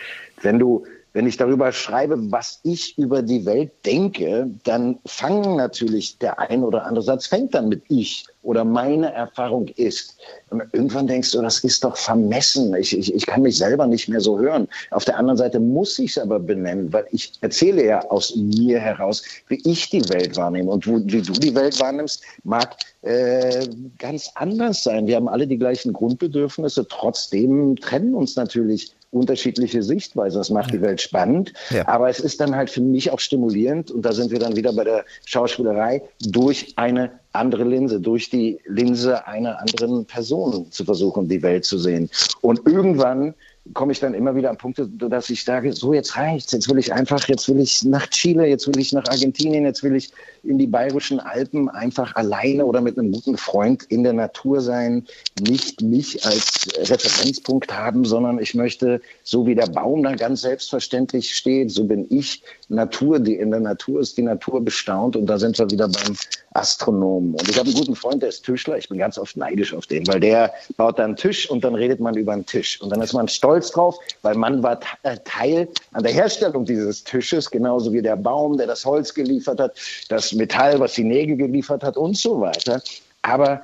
Wenn 0.42 0.58
du 0.58 0.86
wenn 1.16 1.26
ich 1.26 1.38
darüber 1.38 1.72
schreibe, 1.72 2.30
was 2.30 2.60
ich 2.62 2.98
über 2.98 3.22
die 3.22 3.46
Welt 3.46 3.70
denke, 3.86 4.50
dann 4.64 4.98
fangen 5.06 5.56
natürlich 5.56 6.18
der 6.18 6.38
ein 6.38 6.62
oder 6.62 6.84
andere 6.84 7.02
Satz 7.02 7.26
fängt 7.26 7.54
dann 7.54 7.70
mit 7.70 7.84
ich 7.88 8.26
oder 8.42 8.64
meine 8.66 9.14
Erfahrung 9.14 9.66
ist. 9.76 10.18
Und 10.50 10.62
irgendwann 10.72 11.06
denkst 11.06 11.32
du, 11.32 11.40
das 11.40 11.64
ist 11.64 11.82
doch 11.82 11.96
vermessen. 11.96 12.74
Ich, 12.76 12.96
ich, 12.96 13.14
ich 13.14 13.24
kann 13.24 13.40
mich 13.40 13.56
selber 13.56 13.86
nicht 13.86 14.08
mehr 14.08 14.20
so 14.20 14.38
hören. 14.38 14.68
Auf 14.90 15.06
der 15.06 15.16
anderen 15.16 15.38
Seite 15.38 15.58
muss 15.58 15.98
ich 15.98 16.10
es 16.10 16.18
aber 16.18 16.38
benennen, 16.38 16.92
weil 16.92 17.06
ich 17.12 17.32
erzähle 17.40 17.86
ja 17.86 18.00
aus 18.10 18.36
mir 18.36 18.78
heraus, 18.78 19.22
wie 19.48 19.62
ich 19.64 19.88
die 19.88 20.06
Welt 20.10 20.36
wahrnehme. 20.36 20.70
Und 20.70 20.86
wo, 20.86 20.98
wie 20.98 21.22
du 21.22 21.32
die 21.32 21.54
Welt 21.54 21.80
wahrnimmst, 21.80 22.22
mag 22.44 22.76
äh, 23.00 23.66
ganz 23.98 24.30
anders 24.34 24.82
sein. 24.82 25.06
Wir 25.06 25.16
haben 25.16 25.28
alle 25.28 25.46
die 25.46 25.58
gleichen 25.58 25.94
Grundbedürfnisse. 25.94 26.86
Trotzdem 26.86 27.74
trennen 27.76 28.14
uns 28.14 28.36
natürlich 28.36 28.92
unterschiedliche 29.16 29.82
Sichtweisen. 29.82 30.38
Das 30.38 30.50
macht 30.50 30.72
die 30.72 30.80
Welt 30.80 31.00
spannend. 31.00 31.52
Ja. 31.70 31.88
Aber 31.88 32.08
es 32.08 32.20
ist 32.20 32.40
dann 32.40 32.54
halt 32.54 32.70
für 32.70 32.80
mich 32.80 33.10
auch 33.10 33.20
stimulierend, 33.20 33.90
und 33.90 34.02
da 34.02 34.12
sind 34.12 34.30
wir 34.30 34.38
dann 34.38 34.56
wieder 34.56 34.72
bei 34.72 34.84
der 34.84 35.04
Schauspielerei, 35.24 36.02
durch 36.20 36.74
eine 36.76 37.10
andere 37.32 37.64
Linse, 37.64 38.00
durch 38.00 38.30
die 38.30 38.60
Linse 38.66 39.26
einer 39.26 39.60
anderen 39.60 40.06
Person 40.06 40.70
zu 40.70 40.84
versuchen, 40.84 41.28
die 41.28 41.42
Welt 41.42 41.64
zu 41.64 41.78
sehen. 41.78 42.10
Und 42.40 42.66
irgendwann 42.66 43.34
komme 43.74 43.92
ich 43.92 44.00
dann 44.00 44.14
immer 44.14 44.34
wieder 44.34 44.50
an 44.50 44.56
Punkte, 44.56 44.88
dass 44.88 45.30
ich 45.30 45.44
sage, 45.44 45.72
so 45.72 45.92
jetzt 45.92 46.16
reicht's, 46.16 46.52
jetzt 46.52 46.68
will 46.68 46.78
ich 46.78 46.92
einfach, 46.92 47.28
jetzt 47.28 47.48
will 47.48 47.60
ich 47.60 47.84
nach 47.84 48.06
Chile, 48.08 48.46
jetzt 48.46 48.66
will 48.66 48.78
ich 48.78 48.92
nach 48.92 49.06
Argentinien, 49.08 49.64
jetzt 49.64 49.82
will 49.82 49.96
ich 49.96 50.12
in 50.42 50.58
die 50.58 50.66
bayerischen 50.66 51.20
Alpen 51.20 51.68
einfach 51.68 52.14
alleine 52.14 52.64
oder 52.64 52.80
mit 52.80 52.98
einem 52.98 53.12
guten 53.12 53.36
Freund 53.36 53.84
in 53.84 54.04
der 54.04 54.12
Natur 54.12 54.60
sein, 54.60 55.06
nicht 55.40 55.82
mich 55.82 56.24
als 56.24 56.68
Referenzpunkt 56.78 57.76
haben, 57.76 58.04
sondern 58.04 58.38
ich 58.38 58.54
möchte, 58.54 59.00
so 59.22 59.46
wie 59.46 59.54
der 59.54 59.66
Baum 59.66 60.02
da 60.02 60.14
ganz 60.14 60.42
selbstverständlich 60.42 61.34
steht, 61.34 61.70
so 61.70 61.84
bin 61.84 62.06
ich. 62.10 62.42
Natur, 62.68 63.18
die 63.18 63.34
in 63.34 63.50
der 63.50 63.60
Natur 63.60 64.00
ist, 64.00 64.16
die 64.16 64.22
Natur 64.22 64.64
bestaunt 64.64 65.16
und 65.16 65.26
da 65.26 65.38
sind 65.38 65.58
wir 65.58 65.70
wieder 65.70 65.88
beim 65.88 66.16
Astronomen. 66.56 67.34
Und 67.34 67.48
ich 67.48 67.58
habe 67.58 67.68
einen 67.68 67.78
guten 67.78 67.96
Freund, 67.96 68.22
der 68.22 68.30
ist 68.30 68.44
Tischler, 68.44 68.78
ich 68.78 68.88
bin 68.88 68.98
ganz 68.98 69.18
oft 69.18 69.36
neidisch 69.36 69.74
auf 69.74 69.86
den, 69.86 70.06
weil 70.06 70.20
der 70.20 70.52
baut 70.76 70.98
da 70.98 71.04
einen 71.04 71.16
Tisch 71.16 71.48
und 71.48 71.64
dann 71.64 71.74
redet 71.74 72.00
man 72.00 72.16
über 72.16 72.32
einen 72.32 72.46
Tisch. 72.46 72.80
Und 72.80 72.90
dann 72.90 73.02
ist 73.02 73.12
man 73.12 73.28
stolz 73.28 73.55
drauf, 73.60 73.98
weil 74.22 74.34
man 74.34 74.62
war 74.62 74.80
äh, 75.02 75.16
Teil 75.24 75.68
an 75.92 76.02
der 76.02 76.12
Herstellung 76.12 76.64
dieses 76.64 77.04
Tisches, 77.04 77.50
genauso 77.50 77.92
wie 77.92 78.02
der 78.02 78.16
Baum, 78.16 78.56
der 78.56 78.66
das 78.66 78.84
Holz 78.84 79.14
geliefert 79.14 79.60
hat, 79.60 79.76
das 80.08 80.32
Metall, 80.32 80.80
was 80.80 80.94
die 80.94 81.04
Nägel 81.04 81.36
geliefert 81.36 81.82
hat 81.82 81.96
und 81.96 82.16
so 82.16 82.40
weiter. 82.40 82.82
Aber 83.22 83.62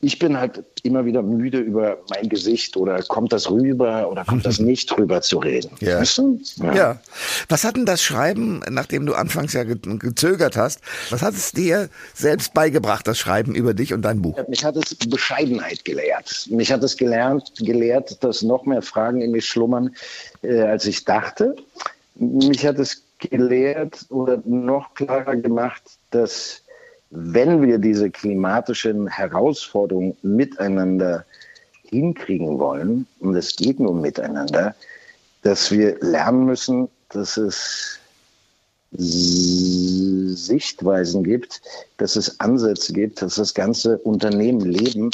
ich 0.00 0.20
bin 0.20 0.38
halt 0.38 0.64
immer 0.84 1.04
wieder 1.04 1.22
müde, 1.22 1.58
über 1.58 1.98
mein 2.08 2.28
Gesicht 2.28 2.76
oder 2.76 3.02
kommt 3.02 3.32
das 3.32 3.50
rüber 3.50 4.08
oder 4.08 4.24
kommt 4.24 4.46
das 4.46 4.58
nicht 4.60 4.96
rüber 4.96 5.22
zu 5.22 5.38
reden. 5.38 5.70
Ja. 5.80 5.98
Weißt 5.98 6.18
du? 6.18 6.40
ja. 6.56 6.74
ja. 6.74 7.00
Was 7.48 7.64
hat 7.64 7.76
denn 7.76 7.84
das 7.84 8.00
Schreiben, 8.00 8.60
nachdem 8.70 9.06
du 9.06 9.14
anfangs 9.14 9.54
ja 9.54 9.64
gezögert 9.64 10.56
hast, 10.56 10.80
was 11.10 11.22
hat 11.22 11.34
es 11.34 11.50
dir 11.50 11.88
selbst 12.14 12.54
beigebracht, 12.54 13.08
das 13.08 13.18
Schreiben 13.18 13.54
über 13.56 13.74
dich 13.74 13.92
und 13.92 14.02
dein 14.02 14.22
Buch? 14.22 14.38
Mich 14.48 14.64
hat 14.64 14.76
es 14.76 14.94
Bescheidenheit 14.94 15.84
gelehrt. 15.84 16.46
Mich 16.48 16.70
hat 16.70 16.84
es 16.84 16.96
gelernt, 16.96 17.52
gelehrt, 17.58 18.22
dass 18.22 18.42
noch 18.42 18.66
mehr 18.66 18.82
Fragen 18.82 19.20
in 19.20 19.32
mir 19.32 19.42
schlummern, 19.42 19.94
äh, 20.42 20.60
als 20.60 20.86
ich 20.86 21.04
dachte. 21.04 21.56
Mich 22.14 22.64
hat 22.64 22.78
es 22.78 23.02
gelehrt 23.18 24.06
oder 24.10 24.40
noch 24.44 24.94
klarer 24.94 25.34
gemacht, 25.34 25.82
dass 26.10 26.62
wenn 27.10 27.62
wir 27.62 27.78
diese 27.78 28.10
klimatischen 28.10 29.08
Herausforderungen 29.08 30.14
miteinander 30.22 31.24
hinkriegen 31.84 32.58
wollen, 32.58 33.06
und 33.20 33.34
es 33.34 33.56
geht 33.56 33.80
nur 33.80 33.94
miteinander, 33.94 34.74
dass 35.42 35.70
wir 35.70 35.98
lernen 36.00 36.44
müssen, 36.44 36.88
dass 37.10 37.38
es 37.38 37.98
Sichtweisen 38.90 41.22
gibt, 41.24 41.62
dass 41.98 42.16
es 42.16 42.40
Ansätze 42.40 42.92
gibt, 42.92 43.22
dass 43.22 43.36
das 43.36 43.54
ganze 43.54 43.98
Unternehmen 43.98 44.60
Leben 44.60 45.10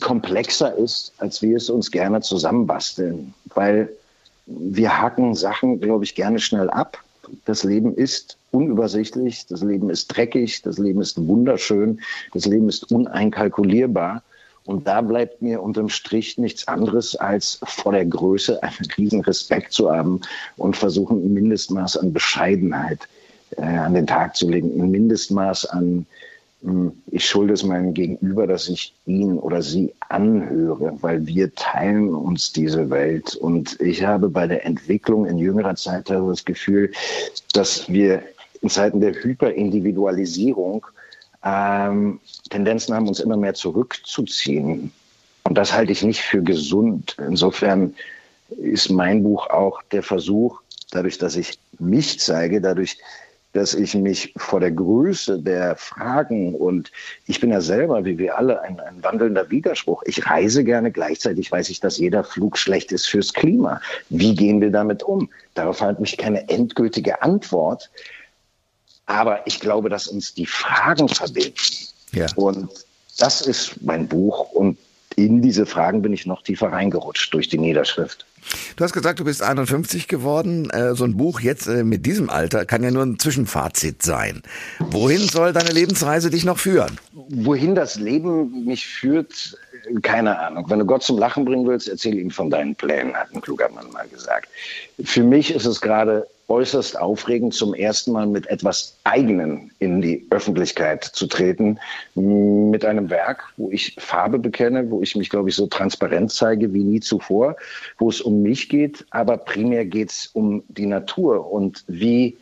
komplexer 0.00 0.74
ist, 0.74 1.12
als 1.18 1.40
wir 1.42 1.56
es 1.56 1.70
uns 1.70 1.90
gerne 1.90 2.20
zusammenbasteln. 2.20 3.34
Weil 3.54 3.88
wir 4.46 5.00
hacken 5.00 5.34
Sachen, 5.34 5.80
glaube 5.80 6.04
ich, 6.04 6.14
gerne 6.14 6.38
schnell 6.38 6.70
ab. 6.70 6.98
Das 7.44 7.64
Leben 7.64 7.94
ist 7.94 8.38
unübersichtlich, 8.50 9.46
das 9.46 9.62
Leben 9.62 9.90
ist 9.90 10.08
dreckig, 10.08 10.62
das 10.62 10.78
Leben 10.78 11.00
ist 11.00 11.24
wunderschön, 11.26 12.00
das 12.32 12.46
Leben 12.46 12.68
ist 12.68 12.90
uneinkalkulierbar. 12.90 14.22
Und 14.64 14.88
da 14.88 15.00
bleibt 15.00 15.42
mir 15.42 15.62
unterm 15.62 15.88
Strich 15.88 16.38
nichts 16.38 16.66
anderes, 16.66 17.14
als 17.14 17.60
vor 17.64 17.92
der 17.92 18.04
Größe 18.04 18.60
einen 18.62 18.90
riesen 18.98 19.20
Respekt 19.20 19.72
zu 19.72 19.90
haben 19.90 20.20
und 20.56 20.76
versuchen, 20.76 21.24
ein 21.24 21.32
Mindestmaß 21.32 21.98
an 21.98 22.12
Bescheidenheit 22.12 23.06
äh, 23.56 23.62
an 23.62 23.94
den 23.94 24.06
Tag 24.06 24.34
zu 24.34 24.50
legen, 24.50 24.72
ein 24.80 24.90
Mindestmaß 24.90 25.66
an 25.66 26.06
ich 27.10 27.26
schulde 27.26 27.52
es 27.52 27.62
meinem 27.62 27.94
Gegenüber, 27.94 28.46
dass 28.46 28.68
ich 28.68 28.94
ihn 29.04 29.38
oder 29.38 29.62
sie 29.62 29.94
anhöre, 30.08 30.96
weil 31.00 31.26
wir 31.26 31.54
teilen 31.54 32.14
uns 32.14 32.52
diese 32.52 32.90
Welt. 32.90 33.36
Und 33.36 33.80
ich 33.80 34.04
habe 34.04 34.28
bei 34.28 34.46
der 34.46 34.64
Entwicklung 34.64 35.26
in 35.26 35.38
jüngerer 35.38 35.76
Zeit 35.76 36.10
das 36.10 36.44
Gefühl, 36.44 36.92
dass 37.52 37.88
wir 37.88 38.22
in 38.62 38.70
Zeiten 38.70 39.00
der 39.00 39.14
Hyperindividualisierung 39.14 40.86
ähm, 41.44 42.20
Tendenzen 42.50 42.94
haben, 42.94 43.06
uns 43.06 43.20
immer 43.20 43.36
mehr 43.36 43.54
zurückzuziehen. 43.54 44.92
Und 45.44 45.56
das 45.56 45.72
halte 45.72 45.92
ich 45.92 46.02
nicht 46.02 46.22
für 46.22 46.42
gesund. 46.42 47.16
Insofern 47.18 47.94
ist 48.48 48.90
mein 48.90 49.22
Buch 49.22 49.48
auch 49.50 49.82
der 49.92 50.02
Versuch, 50.02 50.60
dadurch, 50.90 51.18
dass 51.18 51.36
ich 51.36 51.58
mich 51.78 52.18
zeige, 52.18 52.60
dadurch, 52.60 52.98
dass 53.56 53.72
ich 53.72 53.94
mich 53.94 54.34
vor 54.36 54.60
der 54.60 54.70
Größe 54.70 55.40
der 55.40 55.76
Fragen 55.76 56.54
und 56.54 56.92
ich 57.26 57.40
bin 57.40 57.50
ja 57.50 57.62
selber, 57.62 58.04
wie 58.04 58.18
wir 58.18 58.36
alle, 58.36 58.60
ein, 58.60 58.78
ein, 58.80 59.02
wandelnder 59.02 59.50
Widerspruch. 59.50 60.02
Ich 60.04 60.26
reise 60.26 60.62
gerne, 60.62 60.92
gleichzeitig 60.92 61.50
weiß 61.50 61.70
ich, 61.70 61.80
dass 61.80 61.96
jeder 61.96 62.22
Flug 62.22 62.58
schlecht 62.58 62.92
ist 62.92 63.06
fürs 63.06 63.32
Klima. 63.32 63.80
Wie 64.10 64.34
gehen 64.34 64.60
wir 64.60 64.70
damit 64.70 65.02
um? 65.02 65.30
Darauf 65.54 65.80
hat 65.80 66.00
mich 66.00 66.18
keine 66.18 66.48
endgültige 66.50 67.22
Antwort. 67.22 67.90
Aber 69.06 69.46
ich 69.46 69.58
glaube, 69.60 69.88
dass 69.88 70.06
uns 70.06 70.34
die 70.34 70.46
Fragen 70.46 71.08
verbinden. 71.08 71.54
Ja. 72.12 72.26
Und 72.36 72.68
das 73.18 73.40
ist 73.40 73.82
mein 73.82 74.06
Buch. 74.06 74.50
Und 74.52 74.76
in 75.16 75.40
diese 75.42 75.66
Fragen 75.66 76.02
bin 76.02 76.12
ich 76.12 76.26
noch 76.26 76.42
tiefer 76.42 76.68
reingerutscht 76.68 77.32
durch 77.32 77.48
die 77.48 77.58
Niederschrift. 77.58 78.26
Du 78.76 78.84
hast 78.84 78.92
gesagt, 78.92 79.18
du 79.18 79.24
bist 79.24 79.42
51 79.42 80.06
geworden. 80.08 80.70
Äh, 80.70 80.94
so 80.94 81.04
ein 81.04 81.16
Buch 81.16 81.40
jetzt 81.40 81.66
äh, 81.66 81.82
mit 81.82 82.06
diesem 82.06 82.30
Alter 82.30 82.64
kann 82.64 82.84
ja 82.84 82.90
nur 82.90 83.02
ein 83.02 83.18
Zwischenfazit 83.18 84.02
sein. 84.02 84.42
Wohin 84.78 85.20
soll 85.20 85.52
deine 85.52 85.70
Lebensreise 85.70 86.30
dich 86.30 86.44
noch 86.44 86.58
führen? 86.58 86.98
Wohin 87.12 87.74
das 87.74 87.96
Leben 87.96 88.64
mich 88.64 88.86
führt, 88.86 89.58
keine 90.02 90.38
Ahnung. 90.38 90.66
Wenn 90.68 90.78
du 90.78 90.84
Gott 90.84 91.02
zum 91.02 91.18
Lachen 91.18 91.44
bringen 91.44 91.66
willst, 91.66 91.88
erzähl 91.88 92.18
ihm 92.18 92.30
von 92.30 92.50
deinen 92.50 92.76
Plänen, 92.76 93.14
hat 93.14 93.34
ein 93.34 93.40
kluger 93.40 93.68
Mann 93.70 93.90
mal 93.92 94.06
gesagt. 94.08 94.48
Für 95.02 95.22
mich 95.22 95.54
ist 95.54 95.66
es 95.66 95.80
gerade 95.80 96.26
äußerst 96.48 96.98
aufregend, 96.98 97.54
zum 97.54 97.74
ersten 97.74 98.12
Mal 98.12 98.26
mit 98.26 98.46
etwas 98.46 98.96
Eigenen 99.04 99.72
in 99.80 100.00
die 100.00 100.26
Öffentlichkeit 100.30 101.04
zu 101.04 101.26
treten. 101.26 101.78
Mit 102.14 102.84
einem 102.84 103.10
Werk, 103.10 103.52
wo 103.56 103.70
ich 103.70 103.96
Farbe 103.98 104.38
bekenne, 104.38 104.90
wo 104.90 105.02
ich 105.02 105.16
mich, 105.16 105.28
glaube 105.28 105.48
ich, 105.48 105.56
so 105.56 105.66
transparent 105.66 106.32
zeige 106.32 106.72
wie 106.72 106.84
nie 106.84 107.00
zuvor, 107.00 107.56
wo 107.98 108.08
es 108.08 108.20
um 108.20 108.42
mich 108.42 108.68
geht, 108.68 109.04
aber 109.10 109.38
primär 109.38 109.84
geht 109.84 110.10
es 110.10 110.30
um 110.32 110.62
die 110.68 110.86
Natur 110.86 111.50
und 111.50 111.84
wie, 111.88 112.36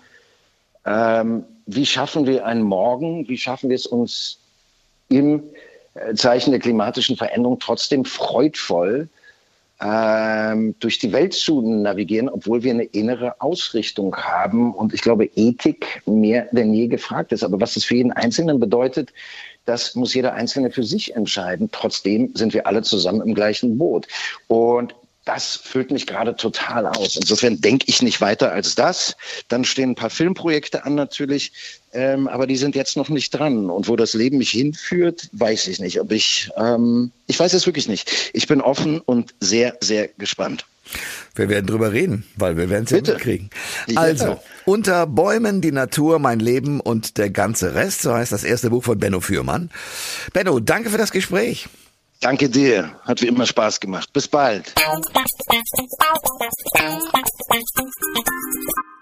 ähm, 0.84 1.44
wie 1.66 1.86
schaffen 1.86 2.26
wir 2.26 2.44
einen 2.44 2.62
Morgen, 2.62 3.26
wie 3.28 3.38
schaffen 3.38 3.70
wir 3.70 3.76
es 3.76 3.86
uns 3.86 4.38
im 5.08 5.42
äh, 5.94 6.14
Zeichen 6.14 6.50
der 6.50 6.60
klimatischen 6.60 7.16
Veränderung 7.16 7.58
trotzdem 7.58 8.04
freudvoll 8.04 9.08
ähm, 9.84 10.74
durch 10.80 10.98
die 10.98 11.12
Welt 11.12 11.34
zu 11.34 11.60
navigieren, 11.60 12.30
obwohl 12.30 12.62
wir 12.62 12.72
eine 12.72 12.84
innere 12.84 13.40
Ausrichtung 13.40 14.16
haben. 14.16 14.74
Und 14.74 14.94
ich 14.94 15.02
glaube, 15.02 15.26
Ethik 15.36 16.02
mehr 16.06 16.48
denn 16.52 16.72
je 16.72 16.88
gefragt 16.88 17.32
ist. 17.32 17.44
Aber 17.44 17.60
was 17.60 17.74
das 17.74 17.84
für 17.84 17.96
jeden 17.96 18.12
Einzelnen 18.12 18.58
bedeutet, 18.58 19.12
das 19.66 19.94
muss 19.94 20.14
jeder 20.14 20.32
Einzelne 20.34 20.70
für 20.70 20.84
sich 20.84 21.14
entscheiden. 21.14 21.68
Trotzdem 21.70 22.30
sind 22.34 22.54
wir 22.54 22.66
alle 22.66 22.82
zusammen 22.82 23.20
im 23.20 23.34
gleichen 23.34 23.76
Boot. 23.76 24.06
Und 24.48 24.94
das 25.24 25.56
füllt 25.56 25.90
mich 25.90 26.06
gerade 26.06 26.36
total 26.36 26.86
aus. 26.86 27.16
Insofern 27.16 27.60
denke 27.60 27.86
ich 27.88 28.02
nicht 28.02 28.20
weiter 28.20 28.52
als 28.52 28.74
das. 28.74 29.16
Dann 29.48 29.64
stehen 29.64 29.90
ein 29.90 29.94
paar 29.94 30.10
Filmprojekte 30.10 30.84
an 30.84 30.94
natürlich, 30.94 31.52
ähm, 31.92 32.28
aber 32.28 32.46
die 32.46 32.56
sind 32.56 32.74
jetzt 32.74 32.96
noch 32.96 33.08
nicht 33.08 33.30
dran. 33.30 33.70
Und 33.70 33.88
wo 33.88 33.96
das 33.96 34.14
Leben 34.14 34.38
mich 34.38 34.50
hinführt, 34.50 35.28
weiß 35.32 35.68
ich 35.68 35.80
nicht. 35.80 36.00
Ob 36.00 36.12
ich, 36.12 36.50
ähm, 36.56 37.10
ich 37.26 37.38
weiß 37.38 37.54
es 37.54 37.66
wirklich 37.66 37.88
nicht. 37.88 38.30
Ich 38.34 38.46
bin 38.46 38.60
offen 38.60 39.00
und 39.00 39.34
sehr, 39.40 39.76
sehr 39.80 40.08
gespannt. 40.18 40.66
Wir 41.34 41.48
werden 41.48 41.66
drüber 41.66 41.92
reden, 41.92 42.24
weil 42.36 42.56
wir 42.56 42.68
werden 42.68 42.84
es 42.84 42.90
ja 42.90 42.98
mitkriegen. 42.98 43.50
Also, 43.96 44.40
unter 44.66 45.06
Bäumen 45.06 45.62
die 45.62 45.72
Natur, 45.72 46.18
mein 46.18 46.38
Leben 46.38 46.80
und 46.80 47.16
der 47.16 47.30
ganze 47.30 47.74
Rest, 47.74 48.02
so 48.02 48.12
heißt 48.12 48.30
das 48.30 48.44
erste 48.44 48.70
Buch 48.70 48.84
von 48.84 48.98
Benno 48.98 49.20
Fürmann. 49.20 49.70
Benno, 50.32 50.60
danke 50.60 50.90
für 50.90 50.98
das 50.98 51.10
Gespräch. 51.10 51.68
Danke 52.24 52.48
dir. 52.48 52.98
Hat 53.02 53.20
wie 53.20 53.26
immer 53.26 53.44
Spaß 53.44 53.80
gemacht. 53.80 54.10
Bis 54.14 54.28
bald. 54.28 54.72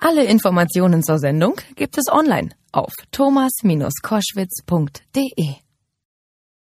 Alle 0.01 0.25
Informationen 0.25 1.05
zur 1.05 1.21
Sendung 1.21 1.55
gibt 1.77 1.99
es 1.99 2.09
online 2.11 2.49
auf 2.73 2.93
thomas-koschwitz.de. 3.13 5.55